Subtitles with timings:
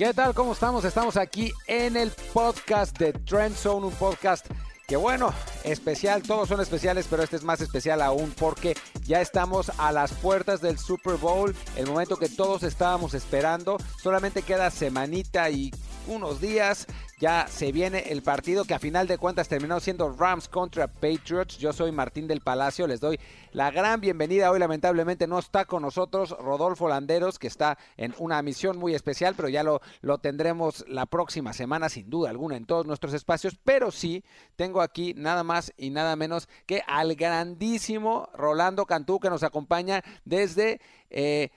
[0.00, 0.32] ¿Qué tal?
[0.32, 0.86] ¿Cómo estamos?
[0.86, 4.46] Estamos aquí en el podcast de Trend Zone, un podcast
[4.88, 5.30] que bueno,
[5.62, 8.74] especial, todos son especiales, pero este es más especial aún porque
[9.04, 14.40] ya estamos a las puertas del Super Bowl, el momento que todos estábamos esperando, solamente
[14.40, 15.70] queda semanita y
[16.10, 16.86] unos días
[17.20, 21.58] ya se viene el partido que a final de cuentas terminó siendo Rams contra Patriots.
[21.58, 23.20] Yo soy Martín del Palacio, les doy
[23.52, 24.50] la gran bienvenida.
[24.50, 29.34] Hoy lamentablemente no está con nosotros Rodolfo Landeros, que está en una misión muy especial,
[29.36, 33.56] pero ya lo, lo tendremos la próxima semana sin duda alguna en todos nuestros espacios.
[33.62, 34.24] Pero sí,
[34.56, 40.02] tengo aquí nada más y nada menos que al grandísimo Rolando Cantú que nos acompaña
[40.24, 40.80] desde...
[41.10, 41.50] Eh,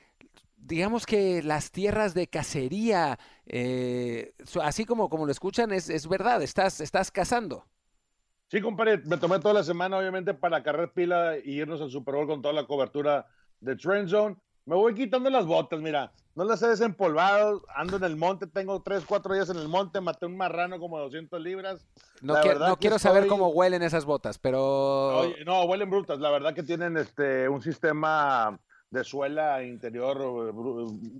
[0.65, 6.41] digamos que las tierras de cacería, eh, así como, como lo escuchan, es, es verdad,
[6.41, 7.65] estás, estás cazando.
[8.47, 12.15] Sí, compadre, me tomé toda la semana, obviamente, para cargar pila y irnos al Super
[12.15, 13.25] Bowl con toda la cobertura
[13.59, 14.35] de Trend Zone.
[14.65, 18.81] Me voy quitando las botas, mira, no las he desempolvado, ando en el monte, tengo
[18.81, 21.85] tres, cuatro días en el monte, maté un marrano como 200 libras.
[22.21, 25.33] No, no quiero saber cómo huelen esas botas, pero...
[25.45, 28.57] no, huelen brutas, la verdad que tienen este, un sistema
[28.93, 30.53] de suela interior.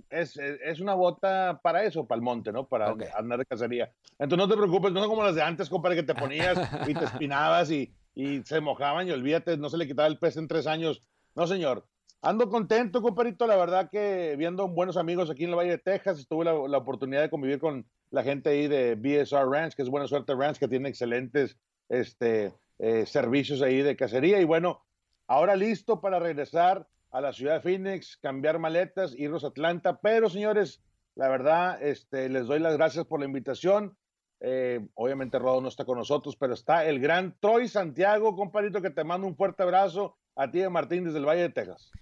[0.08, 2.66] Es, es, una bota para eso, para el monte, ¿no?
[2.66, 3.92] Para andar de cacería.
[4.18, 6.94] Entonces no te preocupes, no son como las de antes, compadre, que te ponías y
[6.94, 10.46] te espinabas y, y se mojaban y olvídate, no se le quitaba el pez en
[10.46, 11.02] tres años.
[11.34, 11.84] No, señor.
[12.22, 13.46] Ando contento, compadrito.
[13.46, 16.78] La verdad que viendo buenos amigos aquí en el Valle de Texas, tuve la, la,
[16.78, 20.58] oportunidad de convivir con la gente ahí de BSR Ranch, que es Buena Suerte Ranch,
[20.58, 21.58] que tiene excelentes
[21.88, 24.40] este, eh, servicios ahí de cacería.
[24.40, 24.80] Y bueno,
[25.26, 30.00] ahora listo para regresar a la ciudad de Phoenix, cambiar maletas, irnos a Atlanta.
[30.02, 30.82] Pero, señores,
[31.14, 33.96] la verdad, este, les doy las gracias por la invitación.
[34.40, 38.90] Eh, obviamente Rodo no está con nosotros, pero está el gran Troy Santiago, compadrito, que
[38.90, 41.92] te mando un fuerte abrazo a ti de Martín desde el Valle de Texas.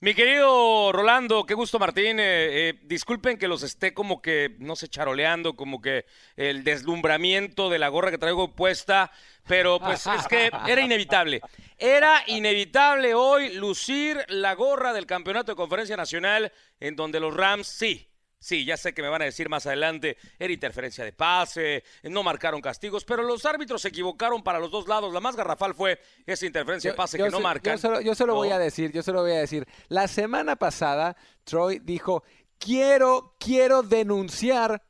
[0.00, 2.20] Mi querido Rolando, qué gusto Martín.
[2.20, 7.68] Eh, eh, disculpen que los esté como que, no sé, charoleando, como que el deslumbramiento
[7.68, 9.10] de la gorra que traigo puesta,
[9.48, 11.40] pero pues es que era inevitable.
[11.78, 17.66] Era inevitable hoy lucir la gorra del Campeonato de Conferencia Nacional en donde los Rams,
[17.66, 18.08] sí,
[18.40, 22.22] Sí, ya sé que me van a decir más adelante, era interferencia de pase, no
[22.22, 25.12] marcaron castigos, pero los árbitros se equivocaron para los dos lados.
[25.12, 27.76] La más garrafal fue esa interferencia de pase que no marcan.
[28.02, 29.66] Yo se, lo, voy a decir, yo se lo voy a decir.
[29.88, 32.22] La semana pasada, Troy dijo,
[32.58, 34.82] quiero, quiero denunciar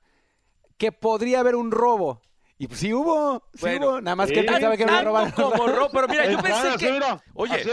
[0.76, 2.20] que podría haber un robo.
[2.60, 5.30] Y pues sí hubo, sí hubo, nada más que él pensaba que me robaron.
[5.30, 7.00] como robo, pero mira, yo pensé que...
[7.34, 7.64] Oye,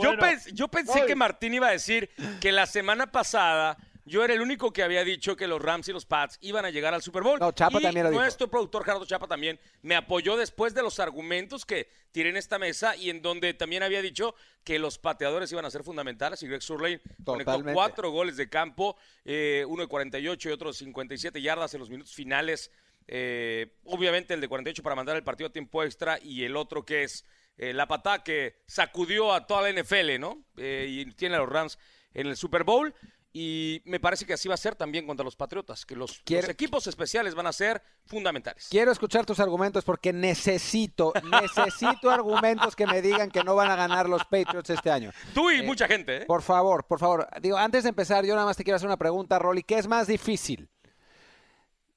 [0.00, 0.12] yo,
[0.52, 2.10] yo pensé que Martín iba a decir
[2.40, 3.76] que la semana pasada
[4.06, 6.70] yo era el único que había dicho que los Rams y los Pats iban a
[6.70, 7.38] llegar al Super Bowl.
[7.40, 8.20] No, Chapa también lo dijo.
[8.20, 12.58] Nuestro productor Gerardo Chapa también me apoyó después de los argumentos que tiré en esta
[12.58, 16.42] mesa y en donde también había dicho que los pateadores iban a ser fundamentales.
[16.42, 20.74] Y Greg Surlane conectó cuatro goles de campo, eh, uno de 48 y otro de
[20.74, 22.70] 57 yardas en los minutos finales.
[23.06, 26.84] Eh, obviamente el de 48 para mandar el partido a tiempo extra y el otro
[26.84, 27.24] que es
[27.56, 30.44] eh, la patada que sacudió a toda la NFL, ¿no?
[30.56, 31.78] y tiene a los Rams
[32.12, 32.94] en el Super Bowl.
[33.36, 36.86] Y me parece que así va a ser también contra los Patriotas, que los, equipos
[36.86, 38.68] especiales van a ser fundamentales.
[38.70, 41.12] Quiero escuchar tus argumentos porque necesito,
[41.42, 45.10] necesito argumentos que me digan que no van a ganar los Patriots este año.
[45.34, 46.18] Tú y eh, mucha gente.
[46.18, 46.26] ¿eh?
[46.26, 47.26] Por favor, por favor.
[47.42, 49.64] Digo, antes de empezar, yo nada más te quiero hacer una pregunta, Rolly.
[49.64, 50.70] ¿Qué es más difícil?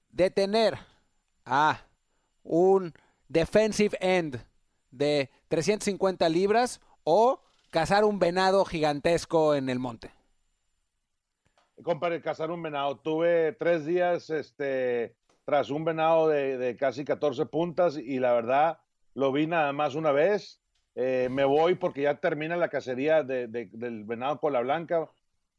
[0.09, 0.79] ¿Detener
[1.45, 1.85] a
[2.41, 2.95] un
[3.27, 4.43] defensive end
[4.89, 10.16] de 350 libras o cazar un venado gigantesco en el monte?
[12.21, 12.97] Cazar un venado.
[12.97, 15.15] Tuve tres días este,
[15.45, 18.79] tras un venado de, casi 14 puntas y la verdad
[19.13, 20.61] lo vi nada más una vez.
[20.95, 25.09] Eh, me voy porque ya termina la cacería del venado la blanca.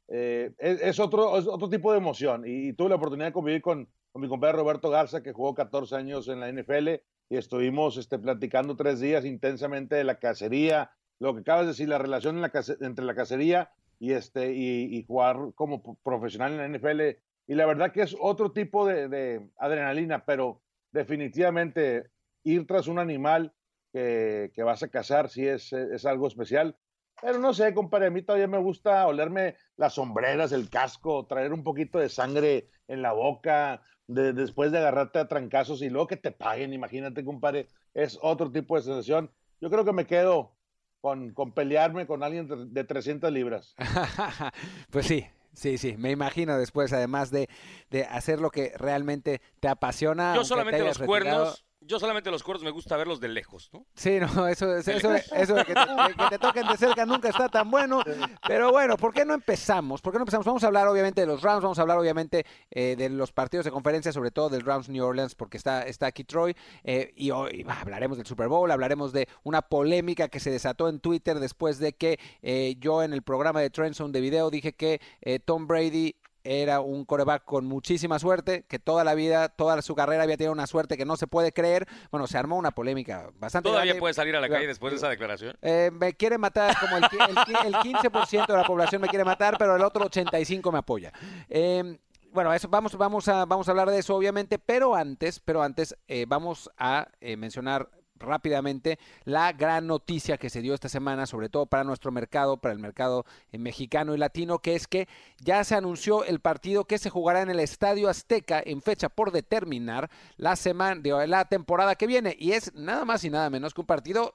[0.09, 4.27] Eh, es, otro, otro tipo de emoción y, tuve la oportunidad de convivir con, mi
[4.27, 6.89] compadre Roberto Garza que jugó 14 años en la NFL
[7.29, 10.91] y estuvimos este, platicando tres días intensamente de la cacería,
[11.21, 12.43] lo que acabas de decir, la relación
[12.81, 17.19] entre la cacería y, este, y, jugar como profesional en la NFL.
[17.47, 20.63] Y la verdad que es otro tipo de, adrenalina, pero
[20.93, 22.11] definitivamente
[22.45, 23.53] ir tras un animal
[23.93, 26.77] que, que vas a cazar sí es, es, algo especial.
[27.21, 31.53] Pero no sé, compadre, a mí todavía me gusta olerme las sombreras, el casco, traer
[31.53, 36.07] un poquito de sangre en la boca, de, después de agarrarte a trancazos y luego
[36.07, 39.33] que te paguen, imagínate, compadre, es otro tipo de sensación.
[39.61, 40.58] Yo creo que me quedo
[41.01, 43.75] con, con pelearme con alguien de 300 libras.
[44.91, 45.27] pues sí,
[45.59, 47.49] Sí, sí, me imagino después, además de,
[47.91, 50.33] de, hacer lo que realmente te apasiona.
[50.37, 53.87] Yo solamente los cuernos, yo solamente los cuernos me gusta verlos de lejos, ¿no?
[53.95, 55.81] Sí, no, eso, eso, eso, eso de que te,
[56.17, 58.03] que te, toquen de cerca nunca está tan bueno.
[58.47, 60.01] Pero bueno, ¿por qué no empezamos?
[60.01, 60.47] ¿Por qué no empezamos?
[60.47, 63.65] Vamos a hablar obviamente de los Rams, vamos a hablar obviamente eh, de los partidos
[63.65, 66.55] de conferencia, sobre todo del Rams New Orleans, porque está, está aquí Troy.
[66.85, 71.01] Eh, y hoy hablaremos del Super Bowl, hablaremos de una polémica que se desató en
[71.01, 75.01] Twitter después de que eh, yo en el programa de Trendzone de video dije que
[75.45, 76.17] Tom Brady
[76.49, 80.53] era un coreback con muchísima suerte, que toda la vida, toda su carrera había tenido
[80.53, 81.87] una suerte que no se puede creer.
[82.11, 85.11] Bueno, se armó una polémica bastante ¿Todavía puede salir a la calle después de esa
[85.11, 85.59] declaración?
[85.61, 89.83] Eh, me quiere matar, como el, 15% de la población me quiere matar, pero el
[89.83, 91.13] otro 85% me apoya.
[91.51, 91.99] Eh,
[92.33, 95.97] bueno, eso, vamos, vamos, a, vamos a hablar de eso, obviamente, pero antes, pero antes
[96.09, 101.67] eh, vamos a mencionar rápidamente la gran noticia que se dio esta semana, sobre todo
[101.67, 105.75] para nuestro mercado, para el mercado eh, mexicano y latino, que es que ya se
[105.75, 110.57] anunció el partido que se jugará en el Estadio Azteca en fecha por determinar la
[110.57, 113.87] semana de la temporada que viene y es nada más y nada menos que un
[113.87, 114.35] partido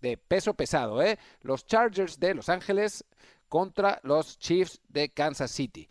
[0.00, 1.18] de peso pesado, ¿eh?
[1.42, 3.04] Los Chargers de Los Ángeles
[3.48, 5.88] contra los Chiefs de Kansas City.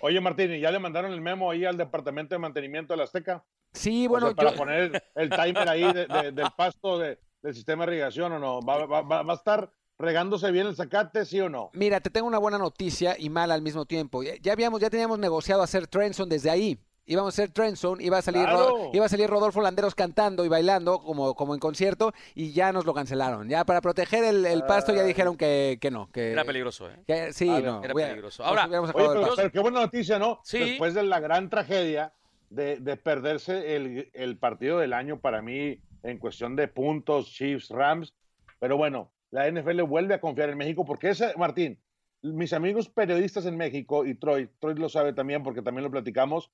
[0.00, 3.44] Oye, Martín, ¿ya le mandaron el memo ahí al Departamento de Mantenimiento de la Azteca?
[3.72, 7.18] Sí, bueno, para poner el timer ahí del pasto del
[7.52, 8.60] sistema de irrigación o no.
[8.60, 11.70] ¿Va, a estar regándose bien el zacate, sí o no?
[11.74, 14.22] Mira, te tengo una buena noticia y mala al mismo tiempo.
[14.22, 16.78] Ya, habíamos, ya teníamos negociado hacer Trenson desde ahí.
[17.10, 18.46] Íbamos a hacer Trenson, iba a salir
[18.92, 22.84] iba a salir Rodolfo Landeros cantando y bailando como, como en concierto y ya nos
[22.84, 23.48] lo cancelaron.
[23.48, 26.10] Ya para proteger el, pasto ya dijeron que, que no.
[26.12, 27.30] Que, era peligroso, ¿eh?
[27.32, 27.82] sí, no.
[27.82, 28.44] Era peligroso.
[28.44, 30.40] Ahora, pero, qué buena noticia, ¿no?
[30.44, 30.58] Sí.
[30.58, 32.12] Después de la gran tragedia
[32.50, 33.76] de, perderse
[34.12, 38.14] el, partido del año para mí en cuestión de puntos, Chiefs, Rams.
[38.58, 41.78] Pero bueno, la NFL vuelve a confiar en México porque ese, Martín,
[42.22, 46.50] mis amigos periodistas en México y Troy, Troy lo sabe también porque también lo platicamos,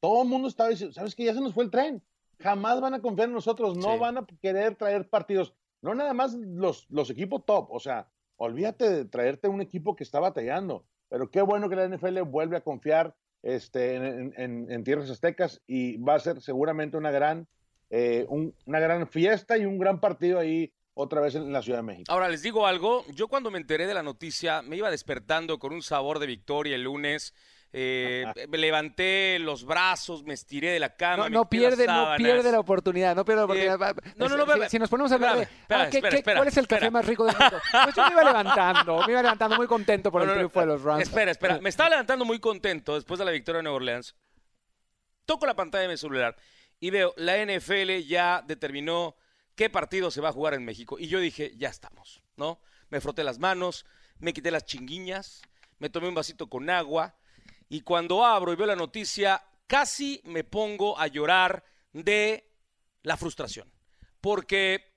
[0.00, 2.02] todo el mundo estaba diciendo, ¿sabes que Ya se nos fue el tren.
[2.40, 6.34] Jamás van a confiar en nosotros, no van a querer traer partidos, no nada más
[6.34, 11.30] los, los equipos top, o sea, olvídate de traerte un equipo que está batallando, pero
[11.30, 13.14] qué bueno que la NFL vuelve a confiar
[13.44, 17.46] este, en, tierras aztecas y va a ser seguramente una gran,
[17.90, 21.82] eh, una gran fiesta y un gran partido ahí otra vez en la Ciudad de
[21.82, 22.12] México.
[22.12, 25.74] Ahora les digo algo, yo cuando me enteré de la noticia me iba despertando con
[25.74, 27.34] un sabor de victoria el lunes
[27.76, 31.28] eh, me levanté los brazos, me estiré de la cama.
[31.28, 33.96] No, pierde, no pierde la oportunidad, no pierde la eh, oportunidad.
[34.14, 35.88] no, no, no, si, nos ponemos a hablar de ah,
[36.22, 39.22] cuál es el café más rico del mundo, pues yo me iba levantando, me iba
[39.22, 41.02] levantando muy contento por el triunfo de los Rams.
[41.02, 44.14] Espera, espera, me estaba levantando muy contento después de la victoria de Nueva Orleans.
[45.26, 46.36] Toco la pantalla de mi celular
[46.78, 49.16] y veo la NFL ya determinó
[49.56, 52.60] qué partido se va a jugar en México y yo dije, ya estamos, ¿no?
[52.90, 53.84] Me froté las manos,
[54.20, 55.42] me quité las chinguiñas,
[55.80, 57.16] me tomé un vasito con agua
[57.74, 62.48] y cuando abro y veo la noticia, casi me pongo a llorar de
[63.02, 63.68] la frustración.
[64.20, 64.92] Porque,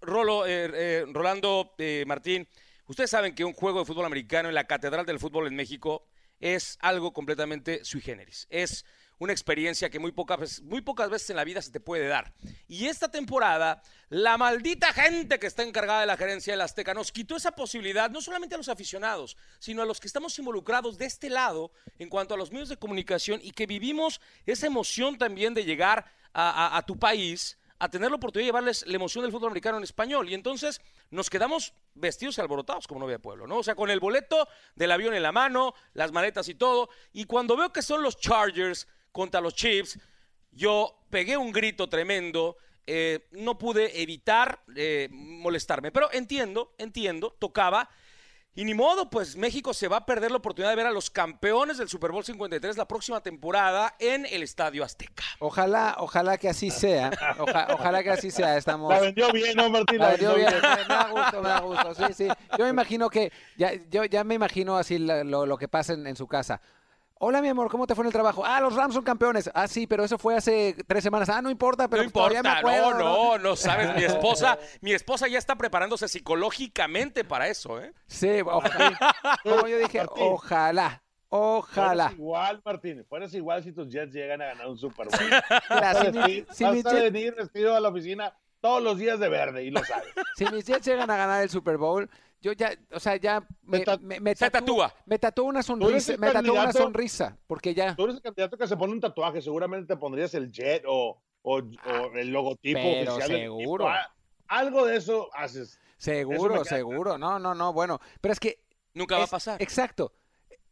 [0.00, 2.48] Rolo, eh, eh, Rolando eh, Martín,
[2.86, 6.06] ustedes saben que un juego de fútbol americano en la Catedral del Fútbol en México
[6.40, 8.46] es algo completamente sui generis.
[8.48, 8.86] Es
[9.24, 12.32] una experiencia que muy pocas, muy pocas veces en la vida se te puede dar.
[12.68, 17.10] Y esta temporada, la maldita gente que está encargada de la gerencia del Azteca nos
[17.10, 21.06] quitó esa posibilidad, no solamente a los aficionados, sino a los que estamos involucrados de
[21.06, 25.54] este lado en cuanto a los medios de comunicación y que vivimos esa emoción también
[25.54, 26.04] de llegar
[26.34, 29.84] a, tu país a tener la oportunidad de llevarles la emoción del fútbol americano en
[29.84, 30.28] español.
[30.28, 30.80] Y entonces
[31.10, 33.58] nos quedamos vestidos y alborotados como novia de pueblo, ¿no?
[33.58, 36.88] O sea, con el boleto del avión en la mano, las maletas y todo.
[37.12, 39.96] Y cuando veo que son los Chargers contra los Chiefs,
[40.50, 47.88] yo pegué un grito tremendo, eh, no pude evitar eh, molestarme, pero entiendo, entiendo, tocaba.
[48.56, 51.10] Y ni modo, pues México se va a perder la oportunidad de ver a los
[51.10, 55.24] campeones del Super Bowl 53 la próxima temporada en el Estadio Azteca.
[55.38, 57.10] Ojalá, ojalá que así sea.
[57.72, 58.56] ojalá que así sea.
[58.56, 58.92] Estamos.
[58.92, 59.98] La vendió bien, ¿no, Martín?
[59.98, 60.54] La vendió bien.
[60.54, 61.94] Me da gusto, me da gusto.
[61.94, 62.28] Sí, sí.
[62.58, 66.26] Yo me imagino que, ya, yo ya me imagino así lo, que pasa en su
[66.26, 66.60] casa.
[67.20, 68.44] Hola, mi amor, ¿cómo te fue en el trabajo?
[68.44, 69.48] Ah, los Rams son campeones.
[69.54, 71.28] Ah, sí, pero eso fue hace tres semanas.
[71.28, 74.92] Ah, no importa, pero no importa, me acuerdo, no, no, no, sabes, mi esposa, mi
[74.92, 77.92] esposa ya está preparándose psicológicamente para eso, ¿eh?
[78.08, 78.98] Sí, ojalá.
[79.44, 81.02] Como yo dije, ojalá.
[81.28, 82.10] Ojalá.
[82.10, 83.04] Fueras igual, Martín.
[83.08, 85.30] Fueras igual si tus Jets llegan a ganar un Super Bowl.
[85.68, 88.32] vas, a venir, si vas a venir vestido a la oficina
[88.64, 90.08] todos los días de verde y lo sabes.
[90.36, 92.08] Si mis Jets llegan a ganar el Super Bowl,
[92.40, 93.84] yo ya, o sea, ya me,
[94.20, 94.90] me, tatúa.
[95.04, 97.94] Me tatúa una sonrisa, me tatúa una sonrisa, porque ya.
[97.94, 101.20] Tú eres el candidato que se pone un tatuaje, seguramente te pondrías el jet o,
[101.42, 103.86] o, ah, el logotipo pero seguro.
[104.48, 105.78] Algo de eso haces.
[105.98, 107.18] Seguro, seguro.
[107.18, 108.60] No, no, no, bueno, pero es que
[108.94, 109.60] nunca va a pasar.
[109.60, 110.10] Exacto.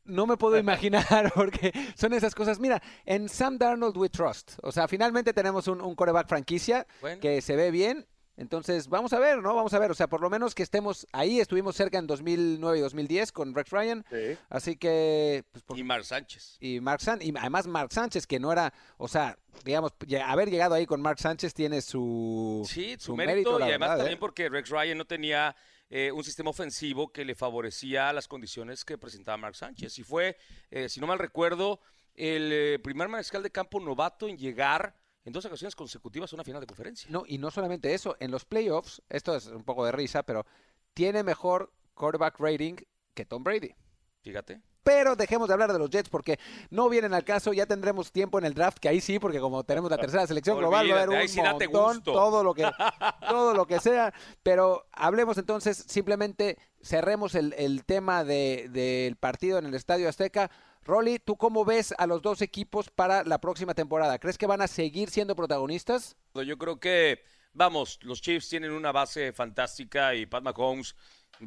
[0.05, 2.59] No me puedo imaginar porque son esas cosas.
[2.59, 4.53] Mira, en Sam Darnold we trust.
[4.63, 6.87] O sea, finalmente tenemos un, un coreback franquicia
[7.21, 8.07] que se ve bien
[8.37, 9.55] entonces, vamos a ver, ¿no?
[9.55, 12.79] Vamos a ver, o sea, por lo menos que estemos ahí, estuvimos cerca en 2009
[12.79, 14.05] y 2010 con Rex Ryan.
[14.11, 14.39] Sí.
[14.49, 15.45] Así que...
[15.67, 16.57] Pues, y Mark Sánchez.
[16.59, 19.93] Y Mark Sánchez, y además Mark Sánchez, que no era, o sea, digamos,
[20.25, 22.67] haber llegado ahí con Mark Sánchez tiene su...
[22.69, 24.21] Sí, su, mérito, y además también ¿eh?
[24.21, 25.55] porque Rex Ryan no tenía...
[25.95, 29.99] Eh, un sistema ofensivo que le favorecía las condiciones que presentaba Mark Sánchez.
[29.99, 30.39] Y fue,
[30.71, 31.81] eh, si no mal recuerdo,
[32.15, 34.97] el primer mariscal de campo novato en llegar
[35.27, 37.11] en dos ocasiones consecutivas una final de conferencia.
[37.11, 40.47] No, y no solamente eso, en los playoffs, esto es un poco de risa, pero
[40.95, 42.77] tiene mejor quarterback rating
[43.13, 43.75] que Tom Brady.
[44.23, 44.63] Fíjate.
[44.83, 46.39] Pero dejemos de hablar de los Jets porque
[46.71, 49.63] no vienen al caso, ya tendremos tiempo en el draft, que ahí sí, porque como
[49.65, 52.63] tenemos la tercera selección global, va a haber un montón, todo lo que
[53.29, 54.13] todo lo que sea,
[54.43, 60.51] pero hablemos entonces, simplemente cerremos el, el tema del de, partido en el Estadio Azteca.
[60.85, 64.19] Rolly, ¿tú cómo ves a los dos equipos para la próxima temporada?
[64.19, 66.17] ¿Crees que van a seguir siendo protagonistas?
[66.35, 67.23] Yo creo que,
[67.53, 70.97] vamos, los Chiefs tienen una base fantástica y Pat Mahomes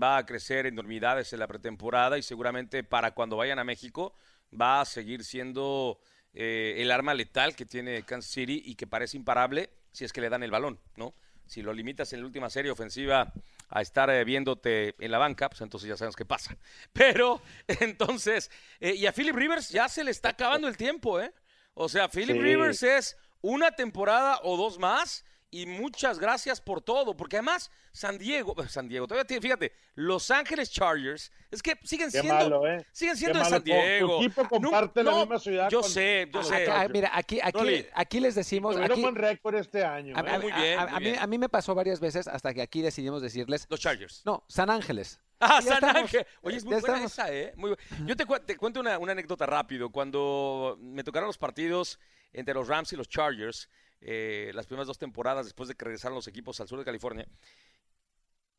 [0.01, 4.13] va a crecer enormidades en la pretemporada y seguramente para cuando vayan a México
[4.59, 5.99] va a seguir siendo
[6.33, 10.21] eh, el arma letal que tiene Kansas City y que parece imparable si es que
[10.21, 11.13] le dan el balón, ¿no?
[11.45, 13.31] Si lo limitas en la última serie ofensiva
[13.69, 16.57] a estar eh, viéndote en la banca, pues entonces ya sabemos qué pasa.
[16.93, 21.31] Pero entonces, eh, y a Philip Rivers ya se le está acabando el tiempo, ¿eh?
[21.73, 27.15] O sea, Philip Rivers es una temporada o dos más y muchas gracias por todo,
[27.15, 32.11] porque además San Diego, San Diego, todavía tiene, fíjate, Los Ángeles Chargers, es que siguen
[32.11, 32.85] siendo, ¿eh?
[32.91, 34.17] siguen siendo de San Diego.
[34.17, 35.69] Tu equipo comparte la misma ciudad.
[35.69, 36.67] Yo sé, yo sé.
[36.89, 38.75] mira, aquí, aquí, aquí les decimos.
[38.75, 40.15] Tuvieron buen récord este año.
[40.17, 40.39] A, ¿eh?
[40.39, 43.67] muy bien, a, Mí, a, mí, me pasó varias veces hasta que aquí decidimos decirles.
[43.69, 44.23] Los Chargers.
[44.25, 45.19] No, San Ángeles.
[45.39, 46.25] Ah, San Ángeles.
[46.41, 47.53] Oye, es muy buena esa, ¿eh?
[47.57, 47.75] Muy...
[48.05, 49.89] Yo te, te cuento una, una anécdota rápido.
[49.89, 51.99] Cuando me tocaron los partidos
[52.33, 53.69] entre los Rams y los Chargers,
[54.07, 57.27] eh, las primeras dos temporadas después de que regresaron los equipos al sur de California,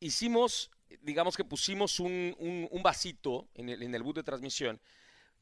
[0.01, 0.69] hicimos,
[1.01, 2.35] digamos que pusimos un,
[2.83, 4.81] vasito en el, en el boot de transmisión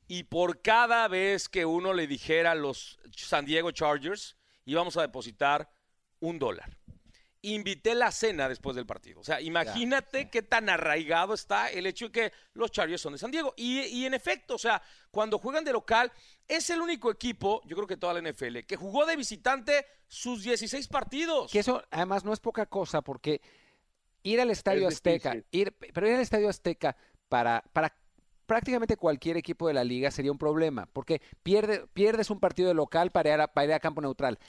[0.07, 5.01] y por cada vez que uno le dijera a los San Diego Chargers, íbamos a
[5.01, 5.71] depositar
[6.19, 6.77] un dólar
[7.53, 9.19] invité la cena después del partido.
[9.19, 13.19] O sea, imagínate qué tan arraigado está el hecho de que los Chargers son de
[13.19, 13.53] San Diego.
[13.55, 16.11] Y, en efecto, o sea, cuando juegan de local,
[16.47, 20.43] es el único equipo, yo creo que toda la NFL, que jugó de visitante sus
[20.43, 21.51] 16 partidos.
[21.51, 23.41] Que eso además no es poca cosa, porque
[24.23, 26.95] ir al Estadio Azteca, ir, pero ir al Estadio Azteca
[27.29, 27.95] para, para
[28.45, 32.73] prácticamente cualquier equipo de la liga sería un problema, porque pierde, pierdes un partido de
[32.73, 34.39] local para ir a, para ir a campo neutral.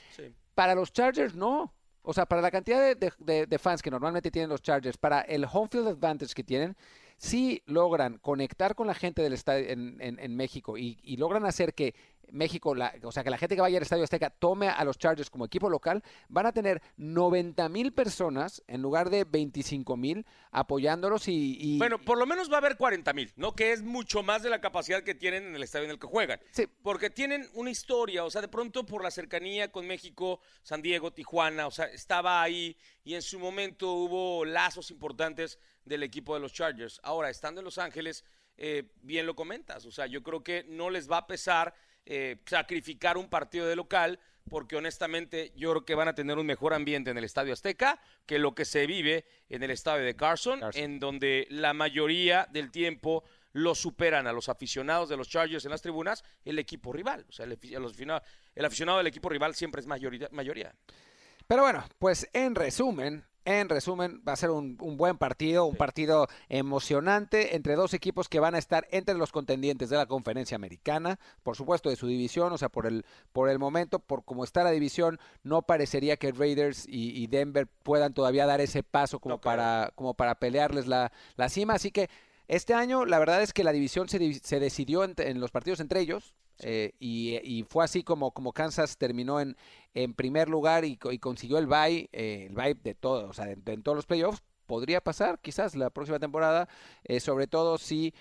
[0.55, 1.73] Para los Chargers no.
[2.09, 5.67] O sea, para la cantidad de, fans que normalmente tienen los Chargers, para el home
[5.69, 6.77] field advantage que tienen,
[7.17, 11.95] si logran conectar con la gente del estadio en, México y, logran hacer que
[12.31, 15.29] México, o sea, que la gente que vaya al Estadio Azteca tome a los Chargers
[15.29, 21.27] como equipo local, van a tener 90 mil personas en lugar de 25 mil apoyándolos
[21.27, 23.55] y, Bueno, por lo menos va a haber 40 mil, ¿no?
[23.55, 26.07] Que es mucho más de la capacidad que tienen en el estadio en el que
[26.07, 26.39] juegan.
[26.51, 26.67] Sí.
[26.83, 31.13] Porque tienen una historia, o sea, de pronto por la cercanía con México, San Diego,
[31.13, 36.41] Tijuana, o sea, estaba ahí y en su momento hubo lazos importantes del equipo de
[36.41, 36.99] los Chargers.
[37.03, 38.23] Ahora, estando en Los Ángeles,
[38.57, 41.73] eh, bien lo comentas, o sea, yo creo que no les va a pesar
[42.05, 46.45] eh, sacrificar un partido de local, porque honestamente yo creo que van a tener un
[46.45, 50.15] mejor ambiente en el Estadio Azteca que lo que se vive en el Estadio de
[50.15, 55.65] Carson, en donde la mayoría del tiempo lo superan a los aficionados de los Chargers
[55.65, 57.25] en las tribunas el equipo rival.
[57.27, 60.73] O sea, el, el aficionado del equipo rival siempre es mayoría.
[61.47, 66.27] Pero bueno, pues en resumen, en resumen, va a ser un, buen partido, un partido
[66.49, 71.17] emocionante entre dos equipos que van a estar entre los contendientes de la conferencia americana,
[71.43, 74.63] por supuesto de su división, o sea, por el, por el momento, por cómo está
[74.63, 79.91] la división, no parecería que Raiders y, Denver puedan todavía dar ese paso como, para,
[79.95, 81.73] como para pelearles la, la cima.
[81.73, 82.09] Así que
[82.47, 86.01] este año, la verdad es que la división se, se decidió en, los partidos entre
[86.01, 86.33] ellos.
[86.61, 89.55] Eh, y, fue así como, como Kansas terminó en,
[89.93, 93.83] en primer lugar y, consiguió el bye, eh, el bye de todo, o sea, en,
[93.83, 94.41] todos los playoffs.
[94.65, 96.67] Podría pasar quizás la próxima temporada,
[97.05, 98.13] eh, sobre todo si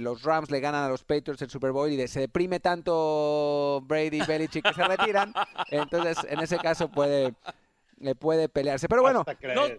[0.00, 4.22] los Rams le ganan a los Patriots el Super Bowl y se deprime tanto Brady
[4.22, 5.32] y Belichick que se retiran.
[5.70, 7.34] Entonces, en ese caso puede,
[7.98, 8.88] le puede pelearse.
[8.88, 9.24] Pero bueno,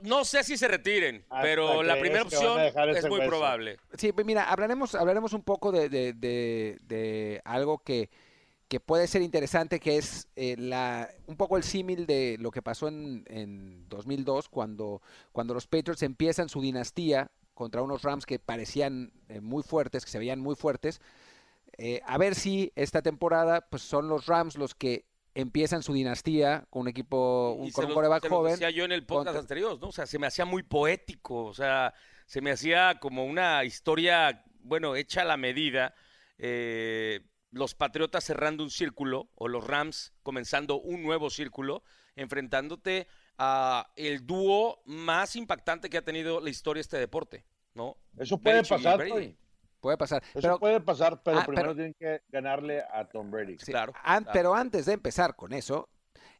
[0.02, 3.78] no, sé si se retiren, pero la primera opción es muy probable.
[3.98, 8.10] Sí, pues mira, hablaremos, hablaremos un poco de, de, algo que,
[8.68, 12.62] que, puede ser interesante, que es eh, la, un poco el símil de lo que
[12.62, 18.40] pasó en, en 2002, cuando, cuando los Patriots empiezan su dinastía contra unos Rams que
[18.40, 21.02] parecían eh, muy fuertes, que se veían muy fuertes.
[21.78, 25.06] eh, a ver si esta temporada pues son los Rams los que
[25.38, 28.54] empiezan su dinastía con un equipo, un, con un coreback joven.
[28.54, 29.90] decía yo en el podcast anterior, ¿no?
[29.90, 31.94] O sea, se me hacía muy poético, o sea,
[32.26, 35.94] se me hacía como una historia, bueno, hecha a la medida.
[36.40, 41.84] Eh, los Patriotas cerrando un círculo o los Rams comenzando un nuevo círculo,
[42.16, 47.98] enfrentándote a el dúo más impactante que ha tenido la historia de este deporte, ¿no?
[48.18, 49.06] Eso puede pasar,
[49.80, 50.24] Puede pasar.
[50.34, 53.58] Eso puede pasar, pero ah, primero tienen que ganarle a Tom Brady.
[53.58, 53.94] claro,
[54.34, 55.90] Pero antes de empezar con eso,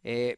[0.04, 0.38] eh,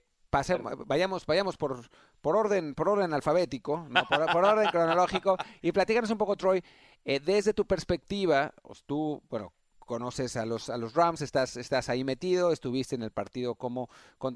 [0.85, 1.89] vayamos, vayamos por,
[2.21, 3.87] por, orden, por orden alfabético,
[4.31, 6.63] por, orden cronológico, y platícanos un poco, Troy,
[7.05, 8.53] eh, desde tu perspectiva,
[8.85, 9.53] tú, bueno,
[9.89, 13.89] conoces a los, a los Rams, estás, estás ahí metido, estuviste en el partido como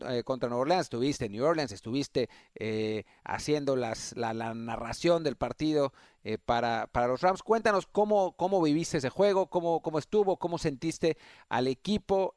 [0.10, 5.36] eh, contra, Nueva Orleans, estuviste en New Orleans, estuviste eh, haciendo las, la, narración del
[5.36, 5.94] partido
[6.24, 7.44] eh, para, para, los Rams.
[7.44, 11.18] Cuéntanos cómo, cómo viviste ese juego, cómo, cómo estuvo, cómo sentiste
[11.50, 12.34] al equipo.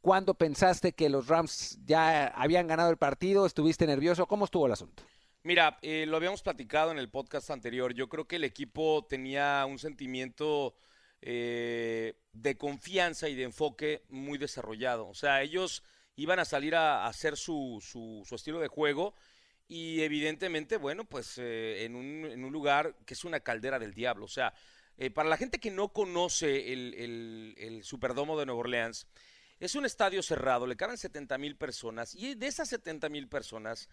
[0.00, 3.46] ¿Cuándo pensaste que los Rams ya habían ganado el partido?
[3.46, 4.26] ¿Estuviste nervioso?
[4.26, 5.04] ¿Cómo estuvo el asunto?
[5.44, 7.94] Mira, lo habíamos platicado en el podcast anterior.
[7.94, 10.74] Yo creo que el equipo tenía un sentimiento
[11.22, 15.08] eh, de confianza y de enfoque muy desarrollado.
[15.08, 15.82] O sea, ellos
[16.16, 19.14] iban a salir a, hacer su, su, estilo de juego
[19.68, 23.94] y evidentemente, bueno, pues eh, en, un, en, un, lugar que es una caldera del
[23.94, 24.24] diablo.
[24.24, 24.54] O sea,
[24.96, 29.06] eh, para la gente que no conoce el, el, el Superdomo de Nueva Orleans,
[29.60, 33.90] es un estadio cerrado, le caben 70 mil personas y de esas 70 mil personas,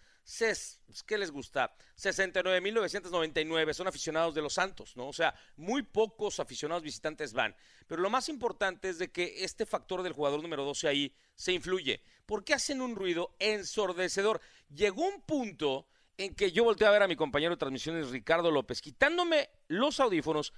[1.06, 1.74] ¿qué les gusta?
[1.94, 5.08] 69 mil 999 son aficionados de los Santos, ¿no?
[5.08, 7.54] O sea, muy pocos aficionados visitantes van.
[7.86, 11.52] Pero lo más importante es de que este factor del jugador número 12 ahí se
[11.52, 14.40] influye, porque hacen un ruido ensordecedor.
[14.74, 18.50] Llegó un punto en que yo volteé a ver a mi compañero de transmisiones, Ricardo
[18.50, 20.54] López, quitándome los audífonos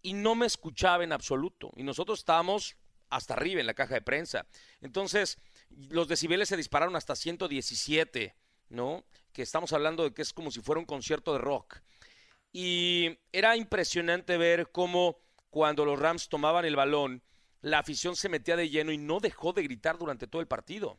[0.00, 1.70] y no me escuchaba en absoluto.
[1.76, 2.76] Y nosotros estábamos
[3.10, 4.46] hasta arriba en la caja de prensa.
[4.80, 5.38] Entonces,
[5.90, 8.34] los decibeles se dispararon hasta 117,
[8.70, 9.04] ¿no?
[9.32, 11.80] Que estamos hablando de que es como si fuera un concierto de rock.
[12.52, 15.18] Y era impresionante ver cómo
[15.50, 17.22] cuando los Rams tomaban el balón,
[17.60, 20.98] la afición se metía de lleno y no dejó de gritar durante todo el partido.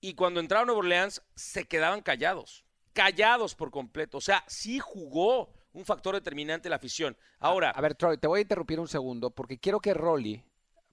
[0.00, 4.18] Y cuando entraron a Nueva Orleans, se quedaban callados, callados por completo.
[4.18, 7.16] O sea, sí jugó un factor determinante la afición.
[7.38, 7.70] Ahora.
[7.70, 10.42] A, ver, Troy, te voy a interrumpir un segundo porque quiero que Rolly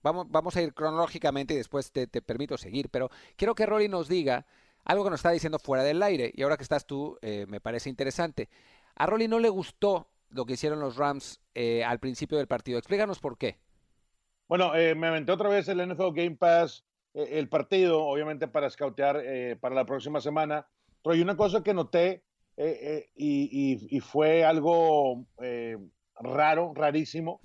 [0.02, 4.08] vamos, vamos a ir cronológicamente y después te, permito seguir, pero quiero que Rolly nos
[4.08, 4.46] diga
[4.86, 7.60] algo que nos está diciendo fuera del aire y ahora que estás tú eh, me
[7.60, 8.50] parece interesante.
[8.96, 12.78] A Rolly no le gustó lo que hicieron los Rams eh, al principio del partido.
[12.78, 13.58] Explícanos por qué.
[14.48, 16.84] Bueno, eh, me aventé otra vez el NFL Game Pass,
[17.14, 19.24] el partido, obviamente para scoutear
[19.60, 20.68] para la próxima semana.
[21.04, 22.24] Pero hay una cosa que noté
[23.16, 25.26] y, fue algo
[26.20, 27.42] raro, rarísimo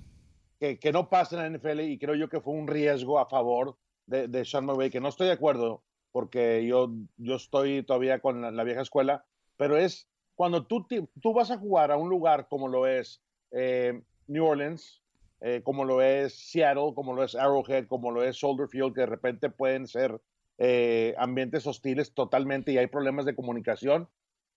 [0.80, 3.76] que, no pasa en la NFL y creo yo que fue un riesgo a favor
[4.06, 5.82] de, de Sean McVay, que no estoy de acuerdo
[6.14, 9.24] porque yo, yo estoy todavía con la, vieja escuela,
[9.56, 10.86] pero es cuando tú,
[11.20, 15.02] tú vas a jugar a un lugar como lo es eh, New Orleans,
[15.40, 19.00] eh, como lo es Seattle, como lo es Arrowhead, como lo es Soldier Field, que
[19.00, 20.20] de repente pueden ser
[20.58, 24.08] eh, ambientes hostiles totalmente y hay problemas de comunicación,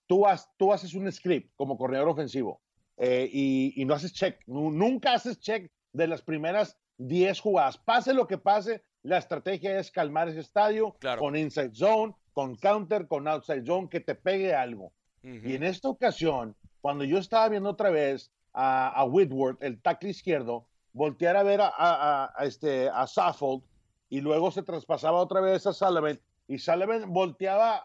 [0.05, 0.25] tú,
[0.57, 2.61] tú haces un script como corredor ofensivo
[2.99, 7.77] y, y, no haces check, nunca haces check de las primeras 10 jugadas.
[7.77, 13.07] Pase lo que pase, la estrategia es calmar ese estadio con inside zone, con counter,
[13.07, 14.91] con outside zone, que te pegue algo.
[15.23, 20.65] Y en esta ocasión, cuando yo estaba viendo otra vez a, Whitworth, el tackle izquierdo,
[20.93, 23.61] voltear a ver a, este, a Saffold
[24.09, 27.75] y luego se traspasaba otra vez a Sullivan y Sullivan volteaba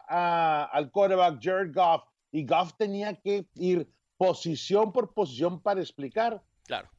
[0.71, 6.41] al quarterback Jared Goff y Goff tenía que ir posición por posición para explicar.
[6.65, 6.89] Claro.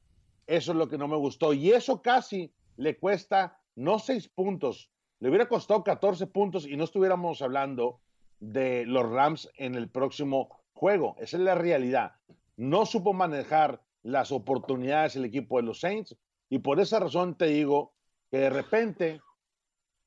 [0.47, 1.53] Eso es lo que no me gustó.
[1.53, 6.85] Y eso casi le cuesta no seis puntos, le hubiera costado 14 puntos y no
[6.85, 8.01] estuviéramos hablando
[8.41, 11.17] de los Rams en el próximo juego.
[11.19, 12.13] Esa es la realidad.
[12.57, 16.17] No supo manejar las oportunidades el equipo de los Saints
[16.51, 17.95] y por esa razón te digo
[18.31, 19.21] que de repente,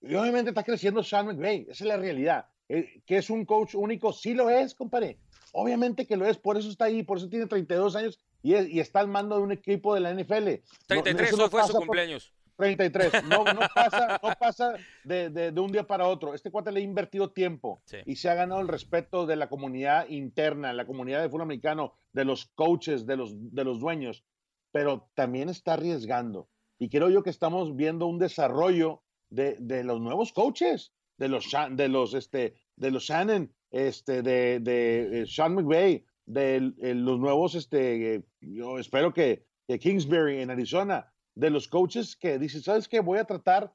[0.01, 2.47] y obviamente está creciendo Sean McVay, esa es la realidad.
[2.69, 5.17] Eh, que es un coach único, sí lo es, compadre.
[5.53, 8.19] Obviamente que lo es, por eso está ahí, por eso tiene 32 años
[8.53, 10.63] y, está al mando de un equipo de la NFL.
[10.87, 12.33] 33 no, fue su cumpleaños.
[12.57, 13.23] 33.
[13.25, 13.43] No,
[13.75, 16.33] pasa, no pasa de, un día para otro.
[16.33, 20.09] Este cuate le ha invertido tiempo y se ha ganado el respeto de la comunidad
[20.09, 24.23] interna, la comunidad de fútbol americano, de los coaches, de los, de los dueños,
[24.71, 26.49] pero también está arriesgando.
[26.79, 31.87] Y creo yo que estamos viendo un desarrollo de, los nuevos coaches, de los, de
[31.87, 38.23] los, este, de los Shannon, este, de, de eh, Sean McVay, de los nuevos, este,
[38.41, 42.99] yo espero que, Kingsbury en Arizona, de los coaches que dicen, ¿sabes qué?
[42.99, 43.73] Voy a tratar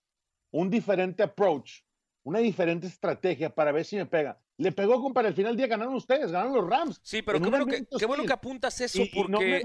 [0.50, 1.80] un diferente approach,
[2.22, 4.40] una diferente estrategia para ver si me pega.
[4.58, 7.00] Le pegó, para el final del día ganaron ustedes, ganaron los Rams.
[7.02, 9.62] Sí, pero qué bueno, que, qué bueno, que, apuntas eso porque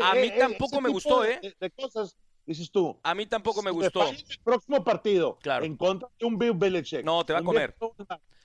[0.00, 1.40] a mí tampoco me gustó, ¿eh?
[1.58, 2.98] De, cosas, dices tú.
[3.02, 4.08] A mí tampoco me gustó.
[4.08, 5.64] El próximo partido claro.
[5.64, 7.04] en contra de un Bill Belichick.
[7.04, 7.74] No, te va a comer.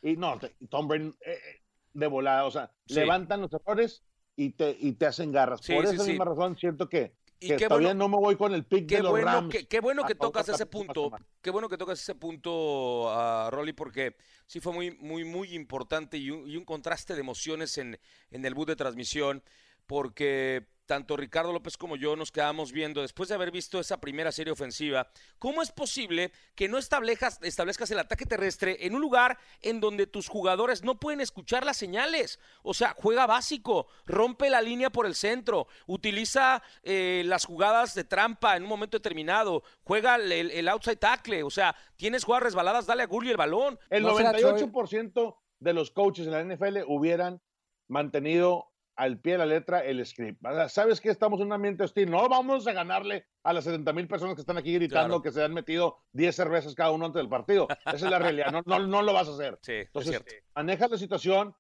[0.01, 1.61] Y no, Tom Brady eh, eh,
[1.97, 4.03] de volada, o sea, levantan los errores
[4.35, 5.61] y te, y te hacen garras.
[5.65, 8.87] Por esa misma razón siento que y que todavía no me voy con el pick
[8.87, 9.55] de los bueno, Rams.
[9.69, 11.11] Qué, bueno que tocas ese punto.
[11.41, 16.17] Qué bueno que tocas ese punto, a Rolly, porque sí fue muy, muy, muy importante
[16.17, 17.99] y un, y un contraste de emociones en,
[18.31, 19.43] en el boot de transmisión,
[19.85, 24.31] porque tanto Ricardo López como yo nos quedamos viendo, después de haber visto esa primera
[24.31, 29.37] serie ofensiva, ¿cómo es posible que no establezcas, establezcas el ataque terrestre en un lugar
[29.61, 32.39] en donde tus jugadores no pueden escuchar las señales?
[32.63, 38.05] O sea, juega básico, rompe la línea por el centro, utiliza eh, las jugadas de
[38.05, 43.03] trampa en un momento determinado, juega el, outside tackle, o sea, tienes jugadas resbaladas, dale
[43.03, 43.77] a Gurley el balón.
[43.89, 47.41] El 98% de los coaches en la NFL hubieran
[47.87, 50.43] mantenido al pie de la letra el script.
[50.69, 52.09] ¿Sabes que estamos en un ambiente hostil?
[52.09, 55.43] No vamos a ganarle a las 70 mil personas que están aquí gritando que se
[55.43, 57.67] han metido 10 cervezas cada uno antes del partido.
[57.85, 58.51] Esa es la realidad.
[58.51, 59.59] No, no, no lo vas a hacer.
[59.61, 60.23] Sí, Entonces,
[60.55, 61.55] maneja la situación,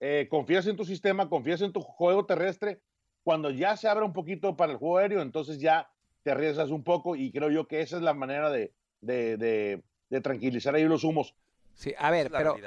[0.00, 2.82] eh, confías en tu sistema, confías en tu juego terrestre.
[3.22, 5.92] Cuando ya se abra un poquito para el juego aéreo, entonces ya
[6.24, 9.84] te arriesgas un poco y creo yo que esa es la manera de, de, de,
[10.08, 11.36] de tranquilizar ahí los humos.
[11.80, 12.58] Sí, a ver, pero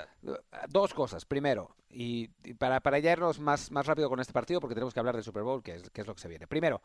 [0.70, 1.24] dos cosas.
[1.24, 5.00] Primero, y, para, para ya irnos más, más rápido con este partido, porque tenemos que
[5.00, 6.48] hablar del Super Bowl, que es, que es lo que se viene.
[6.48, 6.82] Primero,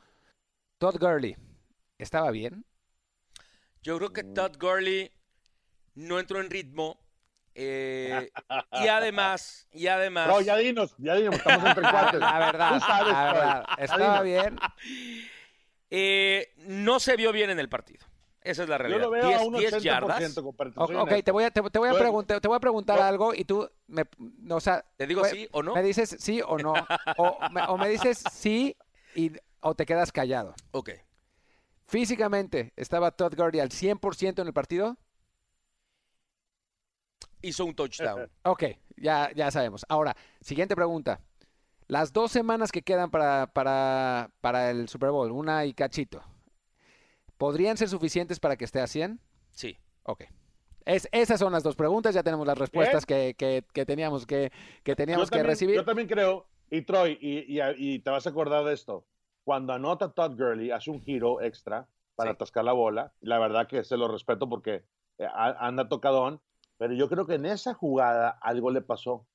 [0.76, 1.38] Todd Gurley,
[1.96, 2.66] ¿estaba bien?
[3.82, 5.10] Yo creo que Todd Gurley
[5.94, 7.00] no entró en ritmo.
[7.54, 8.30] Eh,
[8.72, 10.28] y además, y además.
[10.28, 12.20] No, ya dinos, ya dinos, estamos entre cuates.
[12.20, 14.58] La verdad, la verdad, estaba bien.
[15.88, 18.07] Eh, no se vio bien en el partido.
[18.48, 19.00] Esa es la realidad.
[19.00, 20.38] Yo lo veo 10, a un 10 yardas.
[20.38, 23.68] Ok, te voy a, te, voy a preguntar, te voy a preguntar algo y tú,
[23.88, 24.06] me,
[24.48, 25.74] o sea, ¿te digo sí o no?
[25.74, 26.72] Me dices sí o no.
[27.18, 28.74] o, me, o, me, dices sí
[29.14, 30.54] y, o te quedas callado.
[30.70, 30.92] Ok.
[31.86, 34.96] Físicamente, ¿estaba Todd Gurley al 100% en el partido?
[37.42, 38.30] Hizo un touchdown.
[38.44, 38.64] ok,
[38.96, 39.84] ya, ya sabemos.
[39.90, 41.20] Ahora, siguiente pregunta.
[41.86, 46.22] Las dos semanas que quedan para, para, para el Super Bowl, una y cachito.
[47.38, 49.20] ¿Podrían ser suficientes para que esté a 100?
[49.52, 49.78] Sí.
[50.02, 50.24] Ok.
[50.84, 54.50] Es, esas son las dos preguntas, ya tenemos las respuestas que, que, teníamos que,
[54.82, 55.76] que, teníamos que recibir.
[55.76, 59.06] Yo también creo, y Troy, y, y, te vas a acordar de esto,
[59.44, 63.84] cuando anota Todd Gurley, hace un giro extra para atascar la bola, la verdad que
[63.84, 64.84] se lo respeto porque
[65.18, 66.40] eh, anda tocadón,
[66.78, 69.26] pero yo creo que en esa jugada algo le pasó.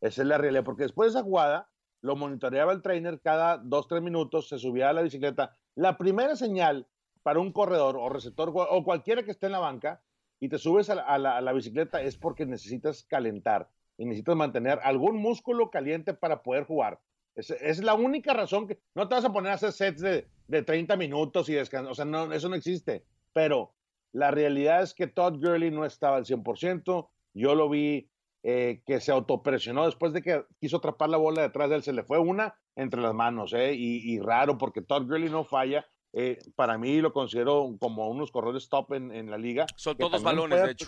[0.00, 1.70] Esa es la realidad, porque después de esa jugada
[2.02, 5.56] lo monitoreaba el trainer cada dos, tres minutos, se subía a la bicicleta.
[5.74, 6.86] La primera señal
[7.22, 10.02] para un corredor o receptor o cualquiera que esté en la banca
[10.40, 15.70] y te subes a la, bicicleta es porque necesitas calentar y necesitas mantener algún músculo
[15.70, 17.00] caliente para poder jugar.
[17.34, 20.62] Es, la única razón que no te vas a poner a hacer sets de, de
[20.62, 21.92] 30 minutos y descansar.
[21.92, 23.04] O sea, eso no existe.
[23.32, 23.74] Pero
[24.12, 27.08] la realidad es que Todd Gurley no estaba al 100%.
[27.34, 28.10] Yo lo vi
[28.42, 31.82] eh, que se autopresionó después de que quiso atrapar la bola detrás de él.
[31.82, 33.74] Se le fue una entre las manos, ¿eh?
[33.74, 35.86] y, y, raro porque Todd Gurley no falla.
[36.12, 39.66] Eh, para mí lo considero como unos corredores top en, en la liga.
[39.76, 40.86] Son todos balones, de hecho.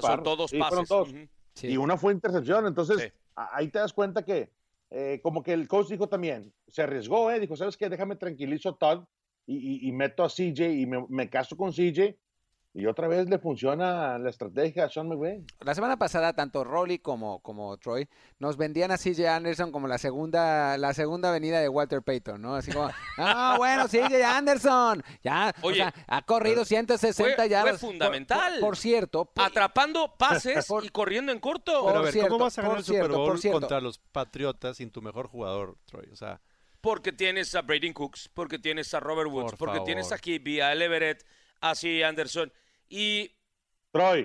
[0.00, 0.88] son todos pases.
[1.62, 2.66] Y una fue intercepción.
[2.66, 4.50] Entonces, ahí te das cuenta que,
[4.90, 7.38] eh, como que el coach dijo también, se arriesgó, ¿eh?
[7.38, 7.88] dijo, ¿sabes qué?
[7.88, 9.04] Déjame tranquilizo Todd
[9.46, 12.16] y, y, meto a CJ y me, me caso con CJ
[12.76, 15.44] y otra vez le funciona la estrategia a Sean McVay.
[15.60, 18.08] La semana pasada, tanto Rolly como, como Troy
[18.40, 22.56] nos vendían a CJ Anderson como la segunda, la segunda venida de Walter Payton, ¿no?
[22.56, 27.62] Así como, ah, bueno, CJ Anderson, ya, Oye, ha corrido 160 ya.
[27.62, 28.58] Fue fundamental.
[28.58, 29.30] Por, cierto.
[29.36, 31.86] Atrapando pases y corriendo en corto.
[31.86, 35.00] Pero a ver, ¿cómo vas a ganar el Super Bowl contra los Patriotas sin tu
[35.00, 36.08] mejor jugador, Troy?
[36.12, 36.40] O sea...
[36.80, 40.74] Porque tienes a Brady Cooks, porque tienes a Robert Woods, porque tienes a Kibby, a
[40.74, 41.24] Everett,
[41.60, 42.04] a C.
[42.04, 42.52] Anderson.
[42.88, 43.30] Y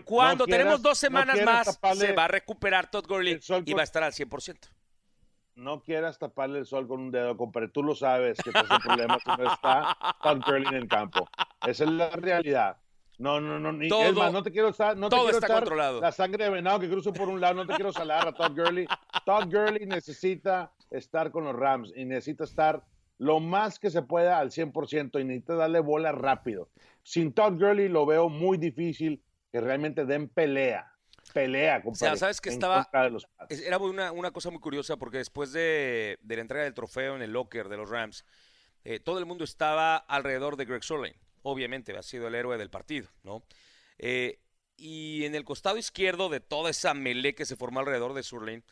[0.06, 4.04] cuando tenemos dos semanas más, se va a recuperar Todd Gurley y va a estar
[4.04, 4.70] al 100%.
[5.56, 7.68] No quieras taparle el sol con un dedo, compadre.
[7.68, 11.28] Tú lo sabes que ese problema si no está Todd Gurley en el campo.
[11.68, 12.78] Esa es la realidad.
[13.18, 13.74] No, no, no.
[13.74, 14.96] Ni, es más, no te quiero estar.
[14.96, 16.00] No te quiero estar controlado.
[16.00, 17.56] La sangre de venado que cruzo por un lado.
[17.56, 18.88] No te quiero salar a Todd Gurley.
[19.26, 22.82] Todd Gurley necesita estar con los Rams y necesita estar
[23.20, 26.72] lo más que se pueda al 100% y necesita darle bola rápido.
[27.04, 30.92] Sin Todd Gurley lo veo muy difícil que realmente den pelea.
[31.34, 32.08] Pelea, compadre.
[32.08, 32.90] O sea, sabes que estaba.
[33.50, 37.22] Era una, una, cosa muy curiosa porque después de, de, la entrega del trofeo en
[37.22, 38.26] el locker de los Rams,
[38.84, 41.20] eh, todo el mundo estaba alrededor de Greg Solane.
[41.44, 43.44] obviamente ha sido el héroe del partido, ¿no?
[44.00, 44.40] Eh,
[44.78, 48.64] y en el costado izquierdo de toda esa melee que se formó alrededor de Surlane,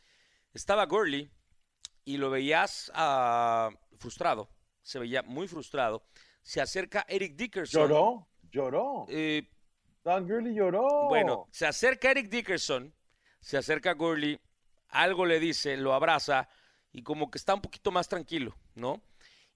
[0.53, 1.29] estaba Gurley
[2.07, 4.49] y lo veías ah, frustrado,
[4.81, 6.05] se veía muy frustrado.
[6.41, 7.81] Se acerca Eric Dickerson.
[7.81, 9.05] Lloró, lloró.
[9.09, 9.45] Eh,
[10.05, 11.09] Don Gurley lloró.
[11.09, 12.93] Bueno, se acerca Eric Dickerson,
[13.41, 14.39] se acerca Gurley,
[14.87, 16.47] algo le dice, lo abraza
[16.93, 19.01] y como que está un poquito más tranquilo, ¿no?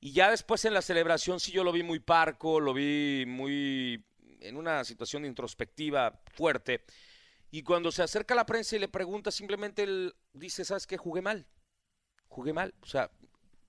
[0.01, 4.03] Y ya después en la celebración sí yo lo vi muy parco, lo vi muy
[4.41, 6.83] en una situación introspectiva fuerte.
[7.49, 10.97] Y cuando se acerca a la prensa y le pregunta, simplemente él dice, ¿sabes qué?
[10.97, 11.47] Jugué mal.
[12.31, 12.73] Jugué mal.
[12.81, 13.11] O sea,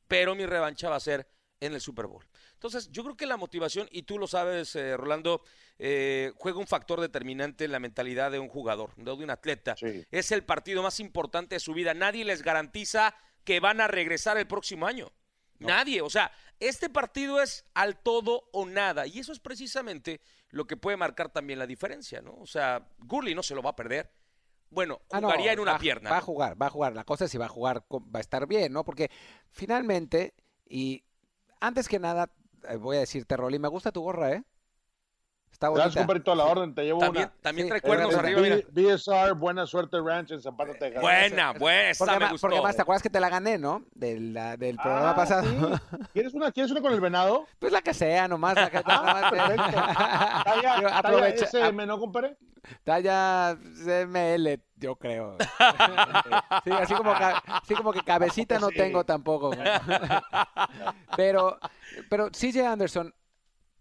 [0.07, 1.27] pero mi revancha va a ser
[1.61, 2.25] en el Super Bowl.
[2.55, 5.43] Entonces, yo creo que la motivación, y tú lo sabes, eh, Rolando,
[5.79, 9.75] eh, juega un factor determinante en la mentalidad de un jugador, de un atleta.
[10.11, 11.93] Es el partido más importante de su vida.
[11.93, 15.11] Nadie les garantiza que van a regresar el próximo año.
[15.59, 16.03] Nadie.
[16.03, 19.07] O sea, este partido es al todo o nada.
[19.07, 20.21] Y eso es precisamente
[20.51, 22.35] lo que puede marcar también la diferencia, ¿no?
[22.35, 24.11] O sea, Gurley no se lo va a perder.
[24.73, 26.11] Bueno, ah, jugaría en una pierna.
[26.11, 26.95] Va a jugar, va a jugar.
[26.95, 28.85] La cosa es si va a jugar, va a estar bien, ¿no?
[28.85, 29.11] Porque
[29.51, 30.35] finalmente,
[30.67, 31.05] y
[31.61, 32.33] antes que nada,
[32.69, 34.45] eh, voy a decirte, Rolly, me gusta tu gorra, ¿eh?
[35.53, 35.85] Está bonita.
[36.05, 37.43] Gracias, a la orden, te llevo también, una.
[37.43, 38.57] También trae cuernos arriba, mira.
[38.73, 41.01] BSR, Buena Suerte Ranch en Zapata, Texas.
[41.01, 42.41] Buena, buena, esa porque, me gustó.
[42.41, 43.85] Porque además, ¿te acuerdas que te la gané, no?
[43.95, 45.45] Del, del programa ah, pasado.
[45.45, 45.97] ¿sí?
[46.13, 47.47] ¿Quieres, una, ¿Quieres una con el venado?
[47.59, 48.57] Pues la que sea, nomás.
[48.57, 49.71] La que, ah, perfecto.
[50.45, 52.37] ¿Talla, aprovecha, talla SM, no, compadre?
[52.85, 55.37] Talla ML, yo creo.
[56.65, 58.77] sí, así como, así como que cabecita no sí.
[58.77, 59.53] tengo tampoco.
[61.17, 61.59] pero,
[62.09, 63.15] pero CJ Anderson,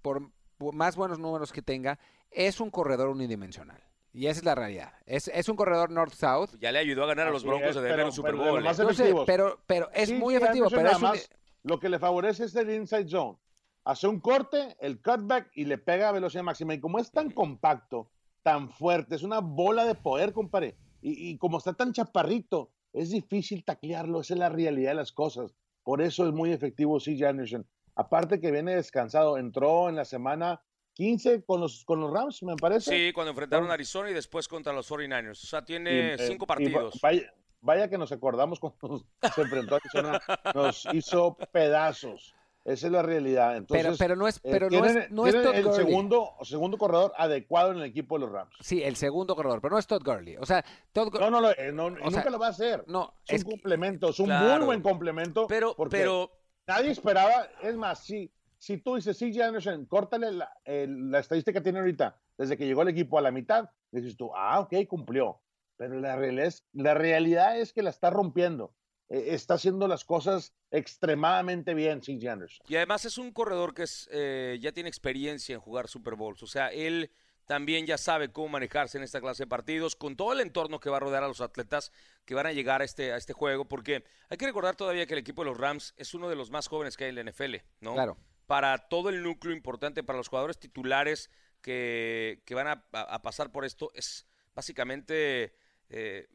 [0.02, 0.30] por
[0.72, 3.82] más buenos números que tenga, es un corredor unidimensional.
[4.14, 4.92] Y esa es la realidad.
[5.06, 6.58] Es, es un corredor north-south.
[6.60, 8.64] Ya le ayudó a ganar a los Broncos de Denver un Super Bowl.
[8.98, 10.68] Pero, pero, pero, es muy efectivo.
[10.70, 11.30] Pero es más,
[11.64, 13.38] Lo que le favorece es el inside zone.
[13.86, 16.74] Hace un corte, el cutback y le pega a velocidad máxima.
[16.74, 18.12] Y como es tan compacto,
[18.44, 20.76] tan fuerte, es una bola de poder, compadre.
[21.02, 24.22] Y, y como está tan chaparrito, es difícil taclearlo.
[24.22, 25.56] Esa es la realidad de las cosas.
[25.84, 27.30] Por eso es muy efectivo C.J.
[27.30, 27.66] Anderson.
[28.02, 30.60] Aparte que viene descansado, entró en la semana
[30.94, 32.90] 15 con los, con los Rams, me parece.
[32.90, 35.44] Sí, cuando enfrentaron a Arizona y después contra los 49ers.
[35.44, 37.00] O sea, tiene eh, cinco partidos.
[37.00, 40.20] Vaya, vaya, que nos acordamos cuando se enfrentó a Arizona,
[40.56, 42.34] nos hizo pedazos.
[42.66, 43.58] Esa es la realidad.
[43.58, 46.78] Entonces, pero, pero no es, eh, pero no es, no es Todd el segundo, segundo
[46.78, 48.56] corredor adecuado en el equipo de los Rams.
[48.62, 50.38] Sí, el segundo corredor, pero no es Todd Gurley.
[50.38, 52.84] O sea, Todd No, no, no, eh, no nunca lo va a hacer.
[52.88, 55.46] No, es, un complemento, es un muy buen complemento.
[55.48, 56.41] Pero, pero
[56.72, 61.64] Nadie esperaba, es más, si, si tú dices, sí, Anderson, córtale la, la, estadística que
[61.64, 65.42] tiene ahorita, desde que llegó el equipo a la mitad, dices tú, ah, ok, cumplió.
[65.76, 68.74] Pero la realidad es, la realidad es que la está rompiendo.
[69.10, 72.32] E, está haciendo las cosas extremadamente bien, C.J.
[72.32, 72.66] Anderson.
[72.70, 76.42] Y además es un corredor que es, eh, ya tiene experiencia en jugar Super Bowls.
[76.42, 77.12] O sea, él
[77.52, 80.90] también ya sabe cómo manejarse en esta clase de partidos, con todo el entorno que
[80.90, 81.92] va a rodear a los atletas
[82.24, 85.16] que van a llegar a este, a este juego, porque hay que recordar todavía que
[85.16, 87.30] el equipo de los Rams es uno de los más jóvenes que hay en la
[87.30, 87.94] NFL, ¿no?
[87.94, 88.18] Claro.
[88.48, 91.30] Para todo el núcleo importante, para los jugadores titulares
[91.62, 95.54] que, que van a, pasar por esto, es básicamente
[95.90, 96.30] eh,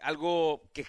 [0.00, 0.84] algo que,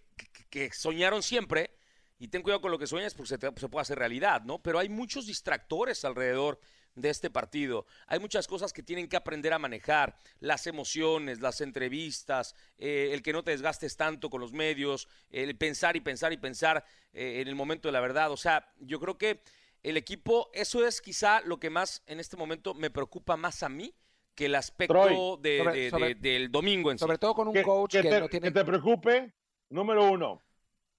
[0.49, 1.77] que, soñaron siempre.
[2.17, 4.59] Y ten cuidado con lo que sueñas porque se, se puede hacer realidad, ¿no?
[4.59, 6.59] Pero hay muchos distractores alrededor
[6.97, 7.85] de este partido.
[8.07, 13.21] Hay muchas cosas que tienen que aprender a manejar, las emociones, las entrevistas, eh, el
[13.21, 16.83] que no te desgastes tanto con los medios, el pensar y pensar y pensar
[17.13, 18.31] eh, en el momento de la verdad.
[18.31, 19.41] O sea, yo creo que
[19.83, 23.69] el equipo, eso es quizá lo que más en este momento me preocupa más a
[23.69, 23.93] mí
[24.33, 27.03] que el aspecto del domingo en sí.
[27.03, 28.47] Sobre todo con un coach que, te, no tiene...
[28.47, 29.33] Que te preocupe,
[29.69, 30.43] número uno,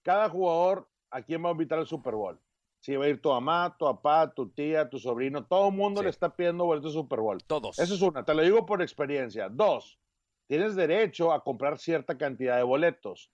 [0.03, 2.41] cada jugador a quién va a invitar al Super Bowl
[2.81, 6.03] si va a ir tu mamá, tu papá, tu tía, tu sobrino, todo el mundo
[6.03, 7.43] le está pidiendo boletos de Super Bowl.
[7.45, 7.79] Todos.
[7.79, 9.49] Eso es una, te lo digo por experiencia.
[9.49, 9.99] Dos,
[10.47, 13.31] tienes derecho a comprar cierta cantidad de boletos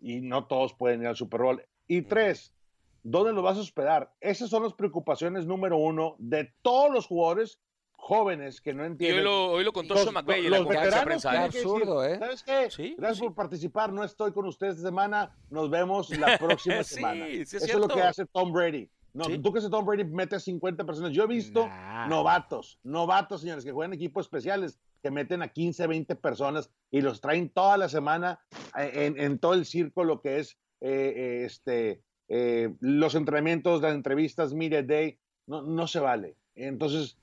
[0.00, 1.64] y no todos pueden ir al Super Bowl.
[1.86, 2.54] Y tres,
[3.02, 4.12] ¿dónde lo vas a hospedar?
[4.20, 7.60] Esas son las preocupaciones número uno de todos los jugadores
[7.98, 9.16] jóvenes que no entienden.
[9.16, 11.30] Y hoy lo, hoy lo contó Sean McVay en la conferencia de prensa.
[11.32, 12.18] Qué absurdo, ¿eh?
[12.18, 12.70] ¿Sabes qué?
[12.70, 12.94] ¿Sí?
[12.96, 13.92] Gracias por participar.
[13.92, 15.36] No estoy con ustedes esta semana.
[15.50, 17.26] Nos vemos la próxima sí, semana.
[17.26, 17.82] Sí es Eso cierto.
[17.84, 18.88] es lo que hace Tom Brady.
[19.12, 21.12] No, tú que se Tom Brady mete a 50 personas.
[21.12, 22.06] Yo he visto Nah.
[22.06, 27.20] novatos, novatos, señores, que juegan equipos especiales, que meten a 15, 20 personas y los
[27.20, 28.38] traen toda la semana
[28.78, 33.82] eh, en, en todo el circo, lo que es eh, eh, este, eh, los entrenamientos,
[33.82, 35.18] las entrevistas, Media Day.
[35.46, 36.36] No, no se vale.
[36.54, 37.16] Entonces,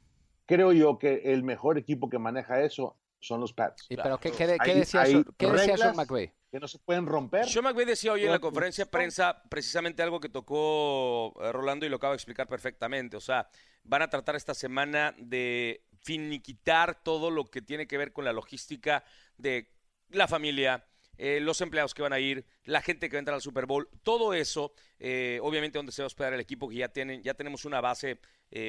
[0.46, 3.86] creo yo que el mejor equipo que maneja eso son los Pats.
[3.90, 6.32] ¿Y pero qué, qué, qué Hay- decía, hay Sean- qué decía Sean reglas McVay?
[6.52, 7.48] que no se pueden romper.
[7.50, 11.86] Sean McVay decía hoy en la conferencia de prensa precisamente algo que tocó eh, Rolando
[11.86, 13.18] y lo acaba de explicar perfectamente.
[13.18, 13.50] O sea,
[13.84, 18.32] van a tratar esta semana de finiquitar todo lo que tiene que ver con la
[18.34, 19.04] logística
[19.38, 19.72] de
[20.10, 20.86] la familia,
[21.18, 23.66] eh, los empleados que van a ir, la gente que va a entrar al Super
[23.66, 27.24] Bowl, todo eso, eh, obviamente donde se va a hospedar el equipo que ya tienen,
[27.24, 28.20] ya tenemos una base,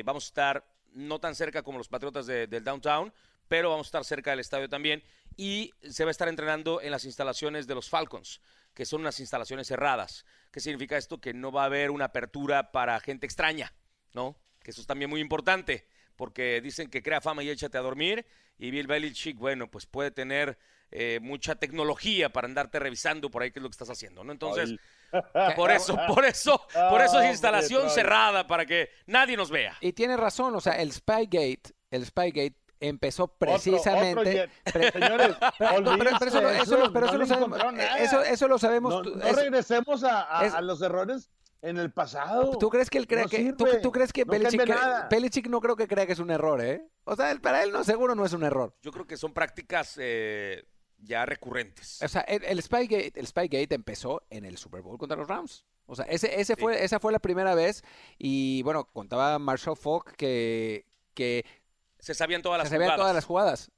[0.05, 3.13] vamos a estar no tan cerca como los Patriotas del downtown,
[3.49, 5.05] pero vamos a estar cerca del estadio también
[5.37, 8.41] y se va a estar entrenando en las instalaciones de los Falcons,
[8.75, 10.25] que son unas instalaciones cerradas.
[10.51, 11.21] ¿Qué significa esto?
[11.21, 13.75] Que no va a haber una apertura para gente extraña,
[14.15, 14.41] ¿no?
[14.63, 18.27] Que eso es también muy importante, porque dicen que crea fama y échate a dormir,
[18.59, 20.59] y Bill Belichick, bueno, pues puede tener
[20.91, 24.33] eh, mucha tecnología para andarte revisando por ahí qué es lo que estás haciendo, ¿no?
[24.33, 24.77] Entonces,
[25.57, 29.77] por eso, por eso, por eso es instalación cerrada, para que nadie nos vea.
[29.81, 34.51] Y tiene razón, o sea, el Spygate, el Spygate empezó precisamente.
[34.93, 37.47] señores, pero, eso, lo sabemos.
[38.29, 39.07] Eso, lo sabemos.
[39.07, 41.31] No, regresemos a, los errores
[41.63, 42.57] en el pasado.
[42.59, 46.13] ¿Tú crees que él cree que tú, crees que Belichick, no creo que crea que
[46.13, 46.87] es un error, eh?
[47.05, 48.75] O sea, para él no seguro no es un error.
[48.83, 50.65] Yo creo que son prácticas eh,
[50.99, 52.03] ya recurrentes.
[52.03, 55.65] O sea, el, Spygate, el Spygate empezó en el Super Bowl contra los Rams.
[55.87, 57.85] O sea, ese, ese fue, esa fue la primera vez
[58.19, 61.45] y bueno, contaba Marshall Falk que, que
[62.01, 62.89] se sabían todas las se jugadas.
[62.89, 63.71] Sabían todas las jugadas.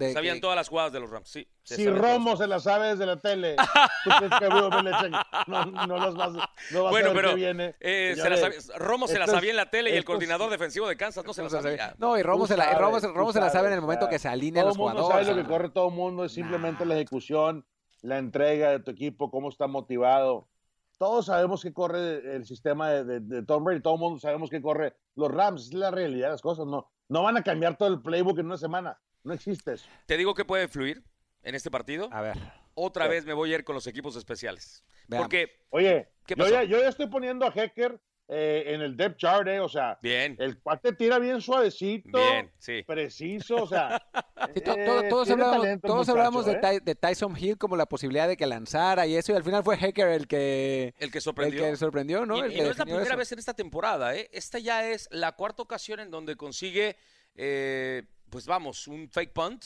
[0.00, 1.46] De sabían todas las jugadas de los Rams, sí.
[1.62, 3.54] Si Romo se las sabe desde la tele,
[5.46, 6.32] no, no las vas,
[6.72, 7.76] no vas bueno, a ver pero, viene.
[7.80, 10.96] Eh, se sabía, Romo se la sabía en la tele y el coordinador defensivo de
[10.96, 11.94] Kansas no se la sabía.
[11.98, 14.28] No, y Romo, se la, Romo, Romo se la sabe en el momento que se
[14.28, 15.02] alinea los jugadores.
[15.02, 17.66] Todo el mundo sabe lo que corre todo el mundo, es simplemente la ejecución,
[18.00, 20.48] la entrega de tu equipo, cómo está motivado.
[20.96, 24.62] Todos sabemos que corre el sistema de, de, Tom Brady, todo el mundo sabemos que
[24.62, 27.88] corre los Rams, es la realidad de las cosas, no, no van a cambiar todo
[27.88, 28.98] el playbook en una semana.
[29.22, 29.88] No existe eso.
[30.06, 31.02] Te digo que puede fluir
[31.42, 32.08] en este partido.
[32.12, 32.36] A ver.
[32.74, 34.84] Otra vez me voy a ir con los equipos especiales.
[35.08, 35.64] Porque.
[35.70, 38.00] Oye, Yo, ya, yo ya estoy poniendo a Hecker
[38.32, 40.36] eh, en el depth chart, eh, o sea, bien.
[40.38, 42.84] el cuate tira bien suavecito, bien, sí.
[42.86, 44.00] preciso, o sea.
[44.52, 45.28] Eh, todos
[46.08, 49.62] hablamos, de, Tyson Hill como la posibilidad de que lanzara y eso, y al final
[49.62, 50.94] fue Hecker el que.
[50.98, 51.66] El que sorprendió.
[51.66, 52.38] El que sorprendió, ¿no?
[52.38, 54.30] Y, no es la primera vez en esta temporada, ¿eh?
[54.32, 56.96] Esta ya es la cuarta ocasión en donde consigue,
[58.30, 59.64] pues vamos, un fake punt.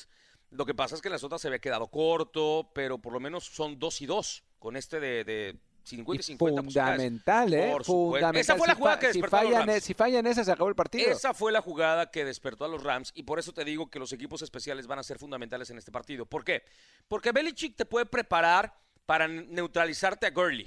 [0.50, 3.44] Lo que pasa es que las otras se había quedado corto, pero por lo menos
[3.44, 7.76] son dos y dos con este de 50 y 50 Fundamental, ¿eh?
[7.84, 8.36] Fundamental.
[8.36, 9.84] Esa fue la jugada que despertó si fallan, a los Rams.
[9.84, 11.10] Si fallan esa, se acabó el partido.
[11.10, 13.98] Esa fue la jugada que despertó a los Rams y por eso te digo que
[13.98, 16.26] los equipos especiales van a ser fundamentales en este partido.
[16.26, 16.64] ¿Por qué?
[17.06, 18.74] Porque Belichick te puede preparar
[19.06, 20.66] para neutralizarte a Gurley,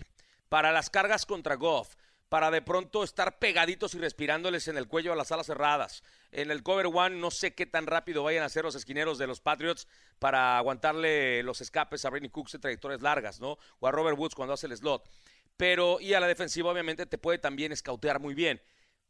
[0.50, 1.96] para las cargas contra Goff,
[2.30, 6.04] para de pronto estar pegaditos y respirándoles en el cuello a las alas cerradas.
[6.32, 9.28] En el cover one no sé qué tan rápido vayan a ser los esquineros de
[9.28, 9.88] los Patriots
[10.20, 13.58] para aguantarle los escapes a Brenny Cooks en trayectorias largas, ¿no?
[13.80, 15.10] O a Robert Woods cuando hace el slot.
[15.56, 18.62] Pero, y a la defensiva obviamente te puede también escautear muy bien.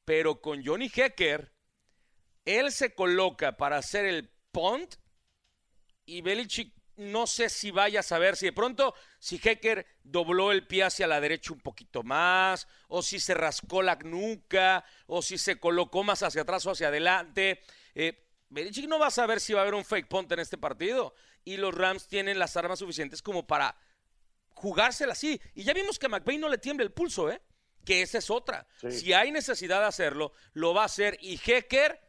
[0.05, 1.51] Pero con Johnny Hecker,
[2.45, 4.95] él se coloca para hacer el punt
[6.05, 10.65] y Belichick no sé si vaya a saber si de pronto, si Hecker dobló el
[10.67, 15.37] pie hacia la derecha un poquito más, o si se rascó la nuca, o si
[15.37, 17.61] se colocó más hacia atrás o hacia adelante.
[17.95, 20.57] Eh, Belichick no va a saber si va a haber un fake punt en este
[20.57, 21.13] partido.
[21.43, 23.77] Y los Rams tienen las armas suficientes como para
[24.49, 25.39] jugársela así.
[25.53, 27.41] Y ya vimos que a McVay no le tiembla el pulso, ¿eh?
[27.85, 28.67] Que esa es otra.
[28.89, 31.17] Si hay necesidad de hacerlo, lo va a hacer.
[31.21, 32.01] Y Hecker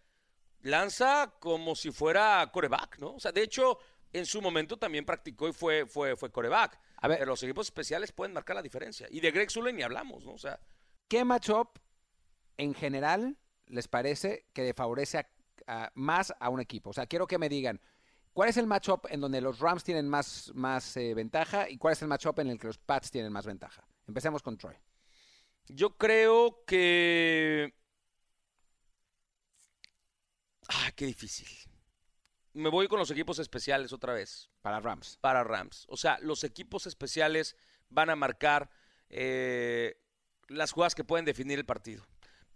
[0.62, 3.14] lanza como si fuera coreback, ¿no?
[3.14, 3.78] O sea, de hecho,
[4.12, 6.78] en su momento también practicó y fue, fue, fue coreback.
[6.96, 9.06] A ver, pero los equipos especiales pueden marcar la diferencia.
[9.10, 10.32] Y de Greg Zulen ni hablamos, ¿no?
[10.32, 10.58] O sea.
[11.08, 11.78] ¿Qué matchup
[12.56, 15.26] en general les parece que favorece
[15.94, 16.90] más a un equipo?
[16.90, 17.80] O sea, quiero que me digan,
[18.32, 21.92] ¿cuál es el matchup en donde los Rams tienen más, más eh, ventaja y cuál
[21.92, 23.86] es el matchup en el que los Pats tienen más ventaja?
[24.06, 24.76] Empecemos con Troy.
[25.68, 27.74] Yo creo que.
[30.68, 31.67] Ah, qué difícil
[32.58, 34.50] me voy con los equipos especiales otra vez.
[34.62, 35.18] Para Rams.
[35.20, 35.86] Para Rams.
[35.88, 37.56] O sea, los equipos especiales
[37.88, 38.70] van a marcar
[39.08, 40.00] eh,
[40.48, 42.06] las jugadas que pueden definir el partido.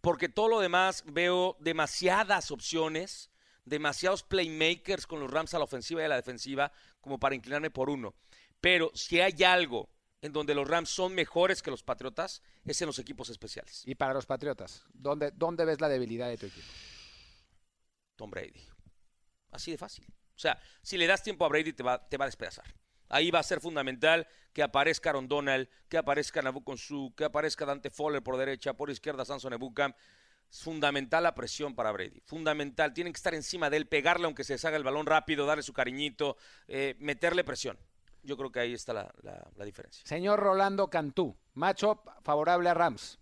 [0.01, 3.31] Porque todo lo demás veo demasiadas opciones,
[3.65, 7.71] demasiados playmakers con los Rams a la ofensiva y a la defensiva como para inclinarme
[7.71, 8.15] por uno.
[8.61, 9.89] Pero si hay algo
[10.21, 13.83] en donde los Rams son mejores que los Patriotas, es en los equipos especiales.
[13.87, 16.69] Y para los Patriotas, ¿dónde, dónde ves la debilidad de tu equipo?
[18.17, 18.72] Tom Brady.
[19.53, 20.05] Así de fácil.
[20.35, 22.65] O sea, si le das tiempo a Brady te va, te va a despedazar.
[23.09, 27.91] Ahí va a ser fundamental que aparezca Aaron Donald, que aparezca Nabuconsu, que aparezca Dante
[27.91, 29.93] Fowler por derecha, por izquierda Samson Ebukam.
[30.51, 32.21] Es fundamental la presión para Brady.
[32.25, 32.93] Fundamental.
[32.95, 35.75] Tienen que estar encima de él, pegarle aunque se deshaga el balón rápido, darle su
[35.75, 36.37] cariñito,
[36.69, 37.79] eh, meterle presión.
[38.23, 40.07] Yo creo que ahí está la, la, diferencia.
[40.07, 43.19] Señor Rolando Cantú, matchup favorable a Rams.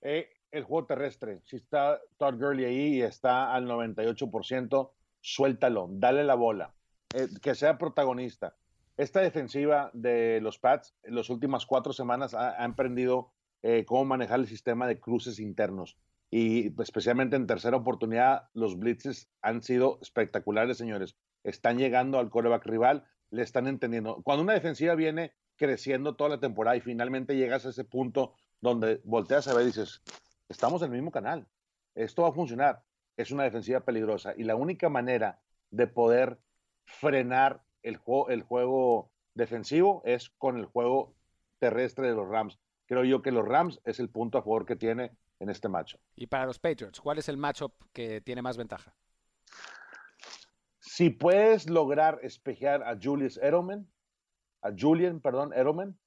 [0.00, 1.40] Eh, el juego terrestre.
[1.44, 4.90] Si está Todd Gurley ahí y está al 98%,
[5.22, 6.74] suéltalo, dale la bola,
[7.14, 8.56] eh, que sea protagonista.
[8.98, 14.40] Esta defensiva de los Pats en las últimas cuatro semanas ha, emprendido eh, cómo manejar
[14.40, 15.96] el sistema de cruces internos.
[16.30, 21.16] Y especialmente en tercera oportunidad, los blitzes han sido espectaculares, señores.
[21.44, 24.22] Están llegando al coreback rival, le están entendiendo.
[24.22, 29.00] Cuando una defensiva viene creciendo toda la temporada y finalmente llegas a ese punto donde
[29.04, 30.02] volteas a ver y dices,
[30.48, 31.46] estamos en el mismo canal,
[31.94, 32.82] esto va a funcionar.
[33.16, 35.40] Es una defensiva peligrosa y la única manera
[35.70, 36.38] de poder
[36.84, 41.14] frenar el, juego, el juego defensivo es con el juego
[41.58, 42.58] terrestre de los Rams.
[42.86, 46.00] Creo yo que los Rams es el punto a favor que tiene en este matchup.
[46.14, 48.94] Y para los Patriots, ¿cuál es el matchup que tiene más ventaja?
[50.80, 53.90] Si puedes lograr espejear a Julius Edelman,
[54.60, 55.98] a Julian, perdón, Edelman,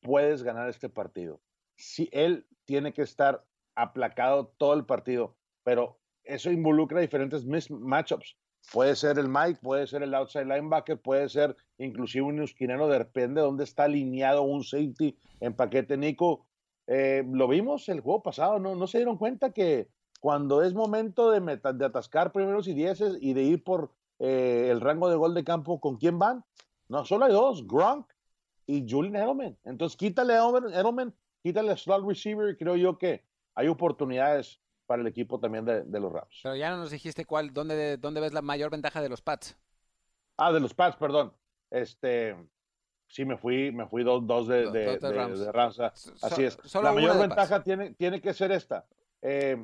[0.00, 1.40] puedes ganar este partido.
[1.76, 3.44] Si él tiene que estar
[3.74, 5.97] aplacado todo el partido, pero
[6.28, 8.36] eso involucra diferentes matchups.
[8.70, 13.40] Puede ser el Mike, puede ser el outside linebacker, puede ser inclusive un esquinero, depende
[13.40, 16.46] de dónde está alineado un safety en paquete Nico.
[16.86, 18.74] Eh, lo vimos el juego pasado, ¿no?
[18.74, 18.86] ¿no?
[18.86, 19.88] se dieron cuenta que
[20.20, 24.80] cuando es momento de, de atascar primeros y dieces y de ir por eh, el
[24.80, 26.44] rango de gol de campo, ¿con quién van?
[26.88, 28.06] No, solo hay dos, Gronk
[28.66, 29.56] y Julian Edelman.
[29.64, 33.24] Entonces quítale a Edelman, quítale a slot receiver y creo yo que
[33.54, 36.40] hay oportunidades para el equipo también de, los Rams.
[36.42, 39.54] Pero ya no nos dijiste cuál, dónde, dónde ves la mayor ventaja de los Pats.
[40.38, 41.34] Ah, de los Pats, perdón.
[41.70, 42.34] Este,
[43.06, 45.78] sí me fui, me fui dos, dos de, de, Rams.
[46.22, 46.58] Así es.
[46.74, 48.86] la mayor ventaja tiene, tiene que ser esta.
[49.20, 49.62] Eh,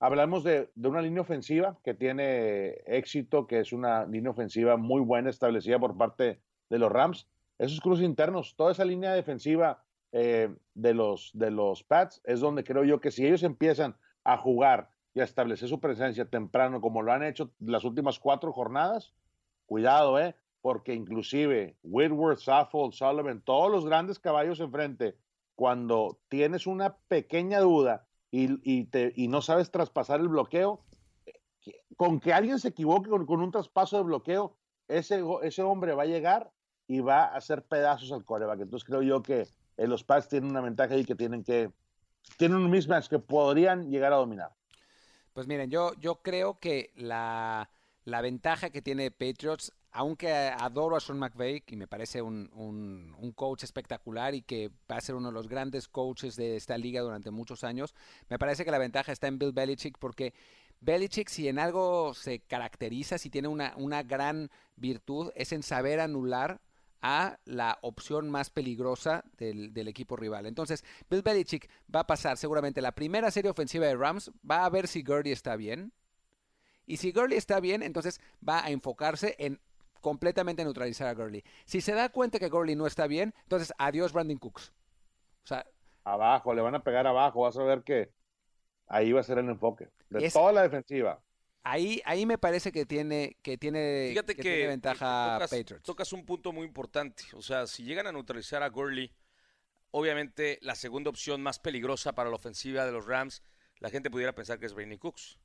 [0.00, 5.30] hablamos de, una línea ofensiva que tiene éxito, que es una línea ofensiva muy buena
[5.30, 7.28] establecida por parte de los Rams.
[7.60, 12.64] Esos cruces internos, toda esa línea defensiva eh, de, los, de los Pats, es donde
[12.64, 17.02] creo yo que si ellos empiezan a jugar y a establecer su presencia temprano, como
[17.02, 19.14] lo han hecho las últimas cuatro jornadas,
[19.66, 20.34] cuidado, ¿eh?
[20.60, 25.16] Porque inclusive Whitworth, Saffold, Sullivan, todos los grandes caballos enfrente,
[25.54, 30.80] cuando tienes una pequeña duda y, te, y no sabes traspasar el bloqueo,
[31.96, 34.56] con que alguien se equivoque con, un traspaso de bloqueo,
[34.88, 36.50] ese, ese hombre va a llegar
[36.88, 38.62] y va a hacer pedazos al coreback.
[38.62, 39.46] Entonces creo yo que
[39.76, 41.70] eh, los Pats tienen una ventaja ahí que tienen que,
[42.36, 44.50] tienen un mismatch que podrían llegar a dominar.
[45.32, 47.68] Pues miren, yo, yo creo que la,
[48.04, 53.14] la ventaja que tiene Patriots, aunque adoro a Sean McVay y me parece un, un,
[53.18, 56.78] un, coach espectacular y que va a ser uno de los grandes coaches de esta
[56.78, 57.94] liga durante muchos años,
[58.28, 60.34] me parece que la ventaja está en Bill Belichick porque
[60.80, 65.98] Belichick si en algo se caracteriza, si tiene una, una gran virtud, es en saber
[65.98, 66.60] anular
[67.06, 70.46] a la opción más peligrosa del, equipo rival.
[70.46, 74.70] Entonces, Bill Belichick va a pasar seguramente la primera serie ofensiva de Rams, va a
[74.70, 75.92] ver si Gurley está bien.
[76.86, 79.60] Y si Gurley está bien, entonces va a enfocarse en
[80.00, 81.44] completamente neutralizar a Gurley.
[81.66, 84.72] Si se da cuenta que Gurley no está bien, entonces adiós Brandon Cooks.
[85.42, 85.66] O sea,
[86.04, 88.10] abajo, le van a pegar abajo, vas a ver que
[88.86, 91.20] ahí va a ser el enfoque de toda la defensiva.
[91.66, 95.82] Ahí, ahí me parece que tiene, que tiene, Fíjate que, ventaja tocas, Patriots.
[95.82, 97.24] Tocas un punto muy importante.
[97.32, 99.10] O sea, si llegan a neutralizar a Gurley,
[99.90, 103.42] obviamente la segunda opción más peligrosa para la ofensiva de los Rams,
[103.78, 105.38] la gente pudiera pensar que es Brady Cooks.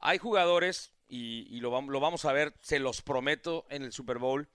[0.00, 4.48] Hay jugadores, y, lo, lo vamos a ver, se los prometo en el Super Bowl,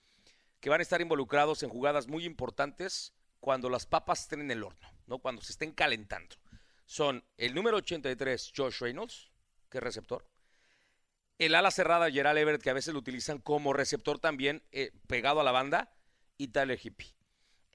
[0.59, 4.61] que van a estar involucrados en jugadas muy importantes cuando las papas estén en el
[4.61, 5.19] horno, ¿no?
[5.19, 6.35] cuando se estén calentando.
[6.85, 9.31] Son el número 83, Josh Reynolds,
[9.69, 10.29] que es receptor
[11.41, 15.39] el ala cerrada Gerald Everett, que a veces lo utilizan como receptor también, eh, pegado
[15.39, 15.91] a la banda,
[16.37, 17.15] y Tyler Hippie.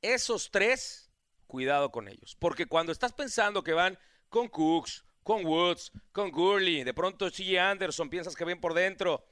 [0.02, 1.10] Esos tres,
[1.48, 2.36] cuidado con ellos.
[2.38, 3.98] Porque cuando estás pensando que van
[4.28, 9.26] con Cooks, con Woods, con Gurley, de pronto sigue Anderson, piensas que ven por dentro,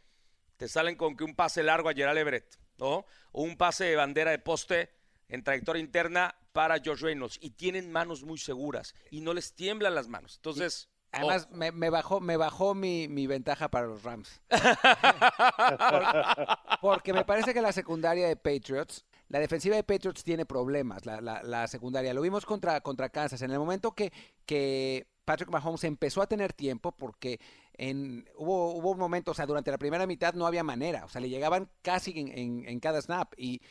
[0.57, 2.59] te salen con que un pase largo a Gerald Everett.
[2.80, 4.91] O un pase de bandera de poste
[5.28, 7.39] en trayectoria interna para George Reynolds.
[7.41, 10.35] Y tienen manos muy seguras y no les tiemblan las manos.
[10.37, 10.89] Entonces.
[11.14, 14.40] Además, me, bajó, me bajó mi, ventaja para los Rams.
[16.80, 21.20] porque, me parece que la secundaria de Patriots, la defensiva de Patriots tiene problemas, la,
[21.20, 22.14] la, secundaria.
[22.14, 23.42] Lo vimos contra, contra Kansas.
[23.42, 24.12] En el momento que,
[24.46, 27.40] que Patrick Mahomes empezó a tener tiempo, porque
[27.74, 31.04] en, hubo, hubo un momento, o sea, durante la primera mitad no había manera.
[31.04, 33.32] O sea, le llegaban casi en, en cada snap.
[33.36, 33.62] Y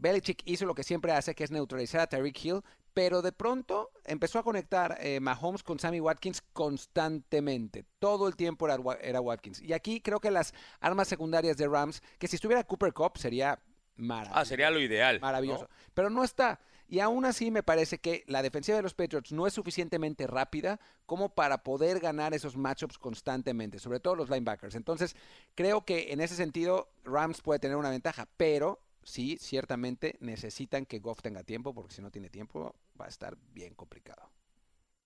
[0.00, 2.62] Belichick hizo lo que siempre hace, que es neutralizar a Tyreek Hill,
[2.94, 7.84] pero de pronto empezó a conectar eh, Mahomes con Sammy Watkins constantemente.
[7.98, 9.60] Todo el tiempo era, Watkins.
[9.62, 13.58] Y aquí creo que las armas secundarias de Rams, que si estuviera Cooper Cup sería
[13.96, 14.38] maravilloso.
[14.38, 15.20] Ah, sería lo ideal.
[15.20, 15.68] Maravilloso.
[15.94, 16.60] Pero no está.
[16.88, 20.80] Y aún así me parece que la defensiva de los Patriots no es suficientemente rápida
[21.06, 24.74] como para poder ganar esos matchups constantemente, sobre todo los linebackers.
[24.74, 25.14] Entonces,
[25.54, 28.80] creo que en ese sentido Rams puede tener una ventaja, pero
[29.10, 33.36] sí, ciertamente necesitan que Goff tenga tiempo, porque si no tiene tiempo va a estar
[33.52, 34.30] bien complicado.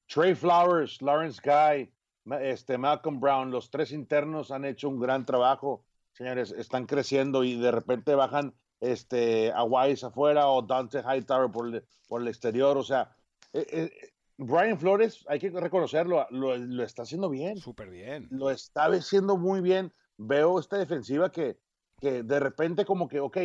[0.06, 1.92] Trey Flowers, Lawrence Guy,
[2.40, 7.56] este, Malcolm Brown, los tres internos han hecho un gran trabajo, señores, están creciendo y
[7.56, 12.76] de repente bajan este, a Wise afuera o Dante Hightower por el, por el exterior.
[12.76, 13.16] O sea,
[13.52, 13.90] eh, eh,
[14.36, 17.56] Brian Flores, hay que reconocerlo, lo, lo está haciendo bien.
[17.56, 18.28] Súper bien.
[18.30, 19.92] Lo está haciendo muy bien.
[20.16, 21.58] Veo esta defensiva que,
[22.04, 23.38] de repente como que, ok,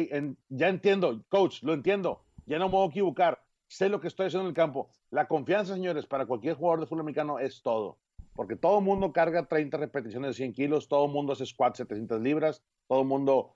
[0.49, 4.27] ya entiendo, coach, lo entiendo, ya no me voy a equivocar, sé lo que estoy
[4.27, 4.89] haciendo en el campo.
[5.09, 7.97] La confianza, señores, para cualquier jugador de fútbol americano es todo.
[8.33, 12.63] Porque todo mundo carga 30 repeticiones de 100 kilos, todo mundo hace squat 700 libras,
[12.87, 13.55] todo el mundo,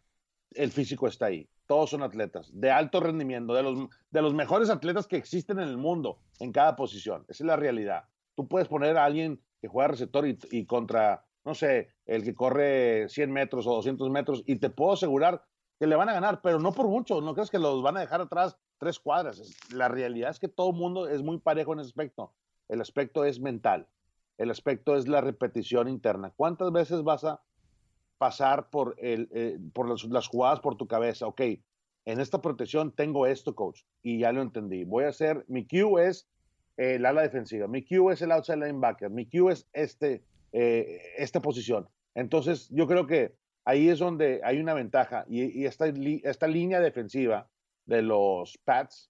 [0.51, 4.69] el físico está ahí todos son atletas de alto rendimiento, de los, de los mejores
[4.69, 7.25] atletas que existen en el mundo, en cada posición.
[7.27, 8.05] Esa es la realidad.
[8.35, 13.07] Tú puedes poner a alguien que juega receptor y, contra, no sé, el que corre
[13.09, 15.43] 100 metros o 200 metros y te puedo asegurar
[15.79, 17.21] que le van a ganar, pero no por mucho.
[17.21, 19.41] No crees que los van a dejar atrás tres cuadras.
[19.71, 22.33] La realidad es que todo el mundo es muy parejo en ese aspecto.
[22.69, 23.87] El aspecto es mental.
[24.37, 26.31] El aspecto es la repetición interna.
[26.35, 27.41] ¿Cuántas veces vas a
[28.23, 31.27] pasar por, el, eh, por las, jugadas por tu cabeza.
[31.27, 31.41] Ok,
[32.05, 34.85] en esta protección tengo esto, coach, y ya lo entendí.
[34.85, 36.29] Voy a hacer, mi Q es
[36.77, 40.23] el ala defensiva, mi Q es el outside linebacker, mi Q es este,
[40.53, 41.89] eh, esta posición.
[42.15, 43.35] Entonces, yo creo que
[43.65, 47.49] ahí es donde hay una ventaja y, esta, esta línea defensiva
[47.85, 49.09] de los Pats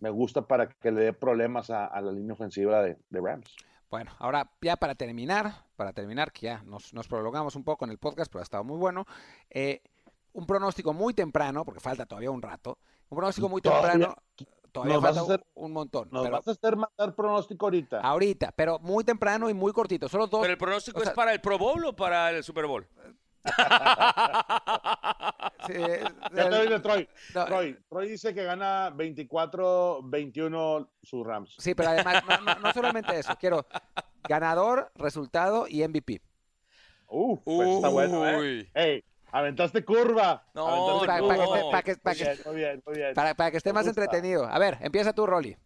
[0.00, 3.54] me gusta para que le dé problemas a, la línea ofensiva de Rams.
[3.90, 7.98] Bueno, ahora ya para terminar, para terminar, que ya nos, prolongamos un poco en el
[7.98, 9.04] podcast, pero ha estado muy bueno.
[9.50, 9.82] Eh,
[10.32, 12.78] un pronóstico muy temprano, porque falta todavía un rato.
[13.08, 14.14] Un pronóstico muy temprano.
[14.38, 16.08] Todavía falta un montón.
[16.10, 18.00] Nos vas a hacer mandar pronóstico ahorita.
[18.00, 20.08] Ahorita, pero muy temprano y muy cortito.
[20.08, 20.40] Solo dos.
[20.40, 22.86] ¿Pero el pronóstico es para el Pro Bowl o para el Super Bowl?
[25.66, 25.72] sí,
[26.82, 27.08] Troy.
[27.88, 28.08] Troy.
[28.08, 31.56] dice que gana 24-21 sus Rams.
[31.58, 32.22] Sí, pero además,
[32.62, 33.34] no, solamente eso.
[33.38, 33.66] Quiero
[34.28, 36.22] ganador, resultado y MVP.
[37.08, 38.70] Uf, pues está bueno, ¿eh?
[38.74, 40.44] Hey, aventaste curva.
[40.54, 44.44] No, para, que, para que esté más entretenido.
[44.44, 45.56] A ver, empieza tú, Rolly.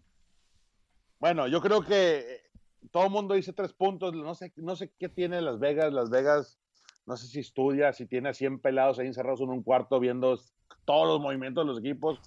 [1.19, 2.43] Bueno, yo creo que
[2.91, 4.15] todo el mundo dice tres puntos.
[4.15, 5.93] No sé, no sé qué tiene Las Vegas.
[5.93, 6.59] Las Vegas
[7.07, 10.39] no sé si estudia, si tiene a 100 pelados ahí encerrados en un cuarto viendo
[10.85, 12.21] todos los movimientos de los equipos,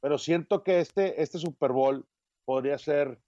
[0.00, 2.06] pero siento que este, este Super Bowl
[2.44, 3.20] podría ser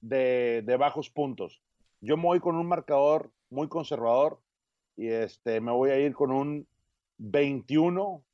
[0.00, 1.60] de, bajos puntos.
[2.00, 4.40] Yo me voy con un marcador muy conservador
[4.96, 6.66] y este, me voy a ir con un
[7.18, 8.24] 21,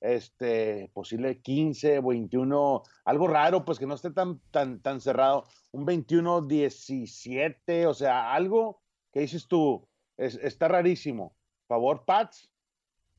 [0.00, 5.84] este, posible 15, 21, algo raro, pues que no esté tan, tan, tan cerrado, un
[5.84, 8.80] 21, 17, o sea, algo
[9.12, 9.86] que dices tú,
[10.16, 11.34] está rarísimo.
[11.66, 12.50] Favor, Pats.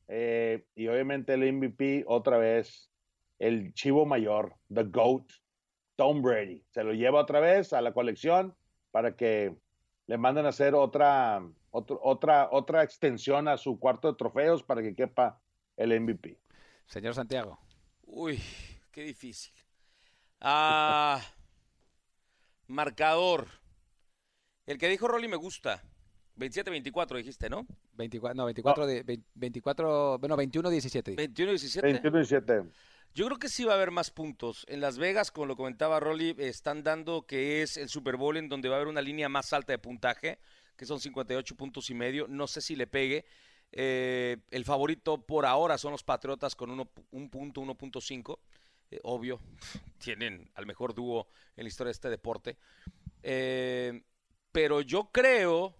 [0.08, 2.90] Eh, y obviamente el MVP, otra vez,
[3.38, 5.24] el chivo mayor, The GOAT,
[5.96, 6.62] Tom Brady.
[6.70, 8.54] Se lo lleva otra vez a la colección
[8.90, 9.56] para que
[10.06, 11.42] le manden a hacer otra,
[11.72, 15.40] otra, otra extensión a su cuarto de trofeos para que quepa
[15.76, 16.38] el MVP.
[16.86, 17.58] Señor Santiago.
[18.02, 18.40] Uy,
[18.90, 19.54] qué difícil.
[20.40, 21.20] Ah,
[22.66, 23.48] marcador.
[24.66, 25.82] El que dijo Rolly me gusta.
[26.36, 27.66] 27-24 dijiste, ¿no?
[27.94, 31.16] 24, no, 24, De, 24, bueno, 21-17.
[31.16, 32.02] 21-17.
[32.02, 32.70] 21-17.
[33.14, 34.64] Yo creo que sí va a haber más puntos.
[34.68, 38.48] En Las Vegas, como lo comentaba Rolly, están dando que es el Super Bowl en
[38.48, 40.38] donde va a haber una línea más alta de puntaje,
[40.76, 42.26] que son 58 puntos y medio.
[42.28, 43.24] No sé si le pegue.
[43.72, 48.38] Eh, el favorito por ahora son los Patriotas con uno, un punto, 1.5.
[48.90, 49.40] Eh, obvio,
[49.98, 52.58] tienen al mejor dúo en la historia de este deporte.
[53.22, 54.02] Eh,
[54.52, 55.74] pero yo creo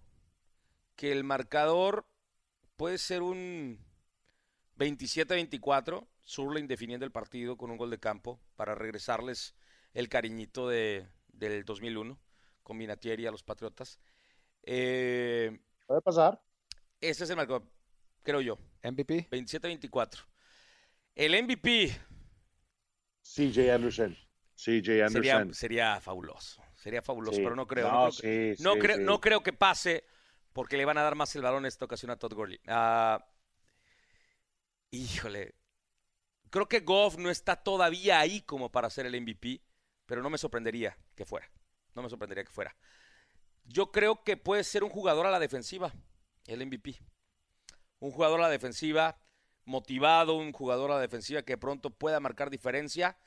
[0.95, 2.07] que el marcador
[2.75, 3.79] puede ser un
[4.77, 9.55] 27-24, Surling definiendo el partido con un gol de campo para regresarles
[9.93, 12.17] el cariñito de, del 2001
[12.63, 13.99] con Minatieri a los Patriotas.
[14.63, 16.41] Eh, puede pasar.
[16.99, 17.63] Ese es el marcador,
[18.23, 18.57] creo yo.
[18.83, 19.29] MVP.
[19.29, 20.25] 27-24.
[21.15, 21.95] El MVP.
[23.21, 24.17] CJ Anderson.
[24.55, 25.11] CJ Anderson.
[25.11, 26.61] Sería, sería fabuloso.
[26.75, 27.89] Sería fabuloso, pero no creo.
[27.89, 28.09] No,
[28.59, 30.05] no, creo, no creo que pase
[30.51, 32.59] porque le van a dar más el balón en esta ocasión a Todd Gurley.
[32.67, 33.25] Ah,
[34.91, 35.55] híjole,
[36.49, 39.61] creo que Goff no está todavía ahí como para ser el MVP,
[40.05, 41.49] pero no me sorprendería que fuera.
[41.95, 42.75] No me sorprendería que fuera.
[43.65, 45.93] Yo creo que puede ser un jugador a la defensiva,
[46.47, 46.99] el MVP.
[47.99, 49.17] Un jugador a la defensiva
[49.65, 53.17] motivado, un jugador a la defensiva que pronto pueda marcar diferencia.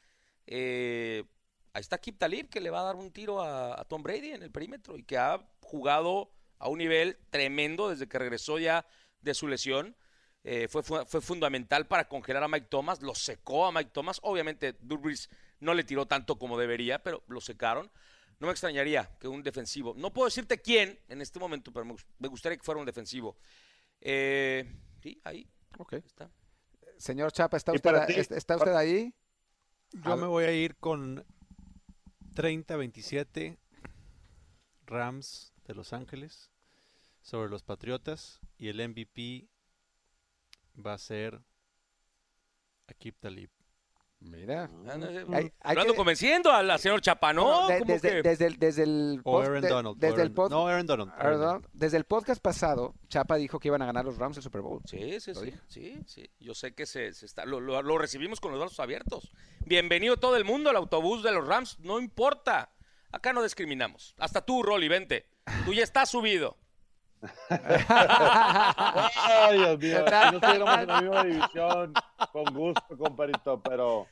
[0.46, 1.24] Eh,
[1.72, 4.42] ahí está Kip Talib que le va a dar un tiro a, Tom Brady en
[4.42, 8.86] el perímetro y que ha jugado a un nivel tremendo desde que regresó ya
[9.20, 9.96] de su lesión.
[10.44, 14.20] Eh, fue, fundamental para congelar a Mike Thomas, lo secó a Mike Thomas.
[14.22, 15.28] Obviamente, Durbridge
[15.58, 17.90] no le tiró tanto como debería, pero lo secaron.
[18.38, 21.86] No me extrañaría que un defensivo, no puedo decirte quién en este momento, pero
[22.18, 23.36] me, gustaría que fuera un defensivo.
[24.00, 24.64] Eh,
[25.02, 25.48] sí, ahí.
[25.78, 25.94] Ok.
[25.94, 26.30] Está.
[26.98, 29.14] Señor Chapa, ¿está usted, ¿está usted ahí?
[29.92, 31.24] Yo me voy a ir con
[32.34, 33.58] 30-27
[34.86, 36.50] Rams de Los Ángeles
[37.22, 39.48] sobre los Patriotas y el MVP
[40.84, 41.42] va a ser
[42.86, 43.50] Akib Talib.
[44.26, 44.68] Mira,
[45.62, 47.68] ah, ando convenciendo al señor Chapa, ¿no?
[47.68, 49.98] desde, desde, el, desde el o Aaron Donald.
[49.98, 51.64] Desde el no, Aaron Donald.
[51.72, 54.82] Desde el podcast pasado, Chapa dijo que iban a ganar los Rams el Super Bowl.
[54.84, 58.50] Sí, sí, sí, sí, sí, Yo sé que se, se está, lo, lo, recibimos con
[58.50, 59.30] los brazos abiertos.
[59.64, 62.72] Bienvenido todo el mundo al autobús de los Rams, no importa.
[63.12, 64.16] Acá no discriminamos.
[64.18, 65.28] Hasta tú, Rolly, vente.
[65.64, 66.56] Tú ya estás subido.
[67.48, 70.04] Ay, Dios mío.
[70.06, 71.94] Si no estuviéramos en la misma división,
[72.32, 74.06] con gusto, comparito, pero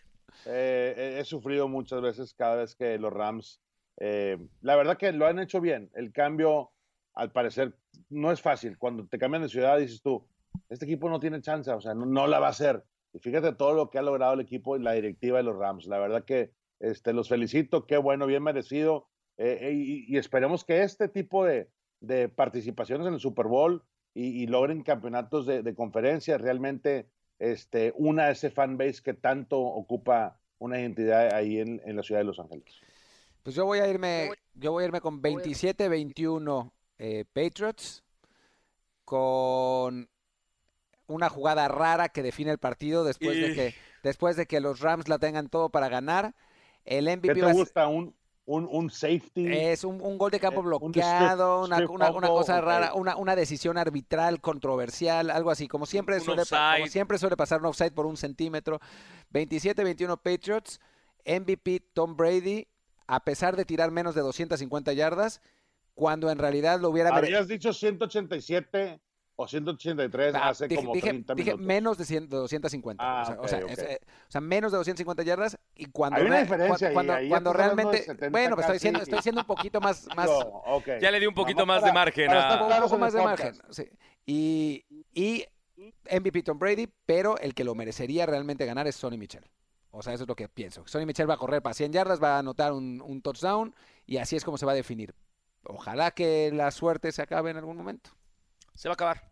[0.46, 3.60] eh, he sufrido muchas veces cada vez que los Rams.
[3.98, 5.90] Eh, la verdad que lo han hecho bien.
[5.94, 6.72] El cambio,
[7.14, 7.74] al parecer,
[8.08, 8.78] no es fácil.
[8.78, 10.26] Cuando te cambian de ciudad, dices tú,
[10.68, 12.84] este equipo no tiene chance, o sea, no, la va a hacer.
[13.12, 15.86] Y fíjate todo lo que ha logrado el equipo y la directiva de los Rams.
[15.86, 19.08] La verdad que este, los felicito, qué bueno, bien merecido.
[19.36, 19.72] Eh,
[20.08, 21.68] y, esperemos que este tipo de,
[22.00, 23.82] de participaciones en el Super Bowl
[24.14, 27.08] y, logren campeonatos de, conferencia, realmente
[27.38, 32.24] este, una ese fan base que tanto ocupa una identidad ahí en, la ciudad de
[32.24, 32.74] Los Ángeles.
[33.42, 38.02] Pues yo voy a irme, yo voy a irme con 27-21 eh, Patriots,
[39.04, 40.08] con
[41.06, 45.08] una jugada rara que define el partido después de que después de que los Rams
[45.08, 46.34] la tengan todo para ganar.
[46.84, 47.88] El MVP ¿Qué te gusta?
[47.88, 48.14] ¿Un,
[48.46, 49.46] un, safety.
[49.46, 55.30] Es un, gol de campo eh, bloqueado, una, cosa rara, una, una, decisión arbitral controversial,
[55.30, 56.42] algo así, como siempre, suele,
[56.88, 58.80] siempre suele pasar un offside por un centímetro.
[59.32, 60.80] 27-21 Patriots,
[61.24, 62.66] MVP Tom Brady,
[63.06, 65.40] a pesar de tirar menos de 250 yardas,
[65.94, 67.14] cuando en realidad lo hubiera...
[67.16, 69.00] Habías dicho 187
[69.36, 73.02] o 183 ah, hace como 30 dije menos de, 250.
[73.04, 76.92] Ah, o, sea, eh, o, sea, menos de 250 yardas y cuando, Hay una diferencia
[76.92, 80.30] cuando, cuando, realmente bueno, pues estoy diciendo estoy siendo un poquito más, más
[81.00, 82.62] ya le di un poquito más de margen a...
[82.62, 83.54] un poco más de margen.
[83.70, 83.88] Sí.
[84.26, 85.44] Y, y
[86.10, 89.44] MVP Tom Brady, pero el que lo merecería realmente ganar es Sonny Michel.
[89.90, 90.86] O sea, eso es lo que pienso.
[90.86, 93.74] Sonny Michel va a correr para 100 yardas, va a anotar un, un touchdown
[94.06, 95.14] y así es como se va a definir.
[95.64, 98.10] Ojalá que la suerte se acabe en algún momento.
[98.74, 99.22] Se va a acabar.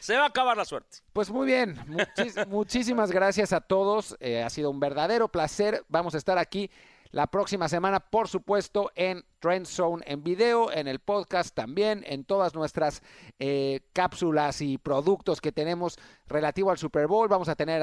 [0.00, 0.98] Se va a acabar la suerte.
[1.12, 1.78] Pues muy bien,
[2.48, 4.16] muchísimas gracias a todos.
[4.20, 5.84] Eh, ha sido un verdadero placer.
[5.88, 6.70] Vamos a estar aquí
[7.14, 12.24] la próxima semana, por supuesto, en Trend Zone en video, en el podcast también, en
[12.24, 13.02] todas nuestras
[13.38, 15.96] eh, cápsulas y productos que tenemos
[16.26, 17.28] relativo al Super Bowl.
[17.28, 17.82] Vamos a tener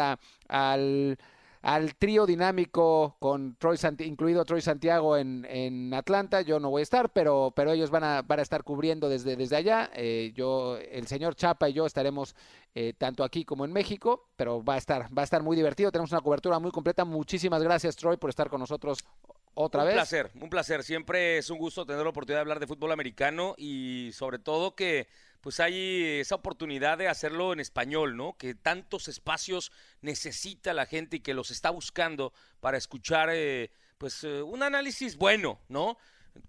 [0.49, 1.17] al
[1.61, 6.41] al trío dinámico con Troy incluido Troy Santiago en, Atlanta.
[6.41, 9.35] Yo no voy a estar, pero, pero ellos van a, van a estar cubriendo desde,
[9.35, 9.91] desde allá.
[9.93, 12.35] Eh, yo, el señor Chapa y yo estaremos
[12.73, 15.91] eh, tanto aquí como en México, pero va a estar, va a estar muy divertido.
[15.91, 17.05] Tenemos una cobertura muy completa.
[17.05, 18.99] Muchísimas gracias, Troy, por estar con nosotros
[19.53, 19.93] otra vez.
[19.93, 20.83] Un placer, un placer.
[20.83, 24.75] Siempre es un gusto tener la oportunidad de hablar de fútbol americano y sobre todo
[24.75, 25.07] que
[25.41, 28.37] pues hay esa oportunidad de hacerlo en español, ¿no?
[28.37, 29.71] Que tantos espacios
[30.01, 35.17] necesita la gente y que los está buscando para escuchar, eh, pues, eh, un análisis
[35.17, 35.97] bueno, ¿no?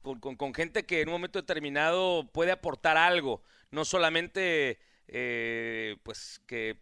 [0.02, 4.78] Con, gente que en un momento determinado puede aportar algo, no solamente,
[5.08, 6.78] eh, pues, que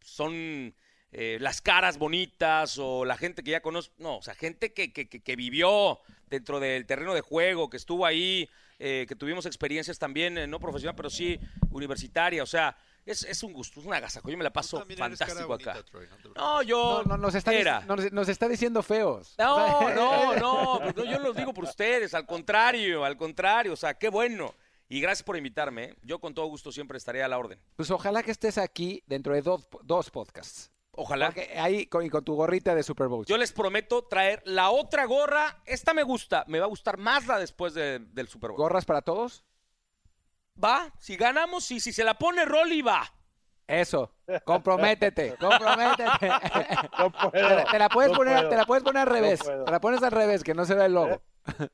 [0.00, 0.74] son
[1.10, 5.08] las caras bonitas o la gente que ya conoce, no, o sea, gente que, que,
[5.08, 8.48] que vivió dentro del terreno de juego, que estuvo ahí,
[8.78, 11.38] eh, que tuvimos experiencias también, eh, no profesional, pero sí
[11.70, 12.42] universitaria.
[12.42, 14.30] O sea, es, es un gusto, es una agasajo.
[14.30, 15.82] Yo me la paso fantástico acá.
[16.36, 17.02] no, yo.
[17.04, 17.80] No, nos, está,
[18.12, 19.34] nos, está diciendo feos.
[19.38, 22.14] No, no, pues no, Yo lo digo por ustedes.
[22.14, 23.72] Al contrario, al contrario.
[23.72, 24.54] O sea, qué bueno.
[24.88, 25.84] Y gracias por invitarme.
[25.84, 25.96] ¿eh?
[26.02, 27.60] Yo con todo gusto siempre estaré a la orden.
[27.76, 30.70] Pues ojalá que estés aquí dentro de dos, dos podcasts.
[31.00, 31.32] Ojalá.
[31.56, 33.24] ahí con, con tu gorrita de Super Bowl.
[33.24, 35.62] Yo les prometo traer la otra gorra.
[35.64, 36.44] Esta me gusta.
[36.48, 38.58] Me va a gustar más la después del Super Bowl.
[38.58, 39.44] ¿Gorras para todos?
[40.62, 40.92] Va.
[40.98, 43.08] Si ganamos si se la pone Rolly, va.
[43.68, 44.14] Eso,
[44.46, 46.30] comprométete, comprométete.
[46.98, 49.40] No puedo, te, la puedes poner, te la puedes poner al revés.
[49.40, 51.22] te la pones al revés, que no se ve el logo.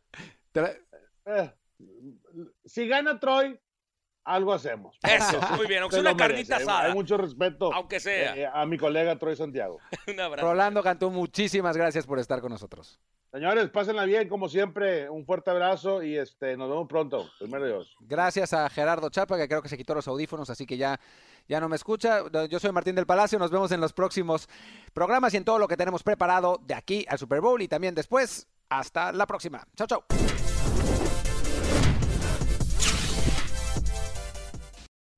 [1.27, 1.51] Eh,
[2.67, 3.59] si gana Troy,
[4.25, 4.97] algo hacemos.
[5.03, 6.87] Eso, muy bien, aunque sea una carnita asada.
[6.87, 7.73] Hay, mucho respeto.
[7.73, 8.37] Aunque sea.
[8.37, 9.79] Eh, a mi colega Troy Santiago.
[10.09, 10.47] Un abrazo.
[10.47, 13.01] Rolando Cantú, muchísimas gracias por estar con nosotros.
[13.35, 15.11] Señores, pásenla bien, como siempre.
[15.11, 17.29] Un fuerte abrazo y este, nos vemos pronto.
[17.41, 17.97] Primero Dios.
[17.99, 21.01] Gracias a Gerardo Chapa, que creo que se quitó los audífonos, así que ya,
[21.49, 22.23] ya no me escucha.
[22.49, 23.37] Yo soy Martín del Palacio.
[23.41, 24.49] Nos vemos en los próximos
[24.93, 27.97] programas y en todo lo que tenemos preparado de aquí al Super Bowl y también
[27.97, 28.47] después.
[28.69, 29.67] Hasta la próxima.
[29.77, 30.05] Chao, chao.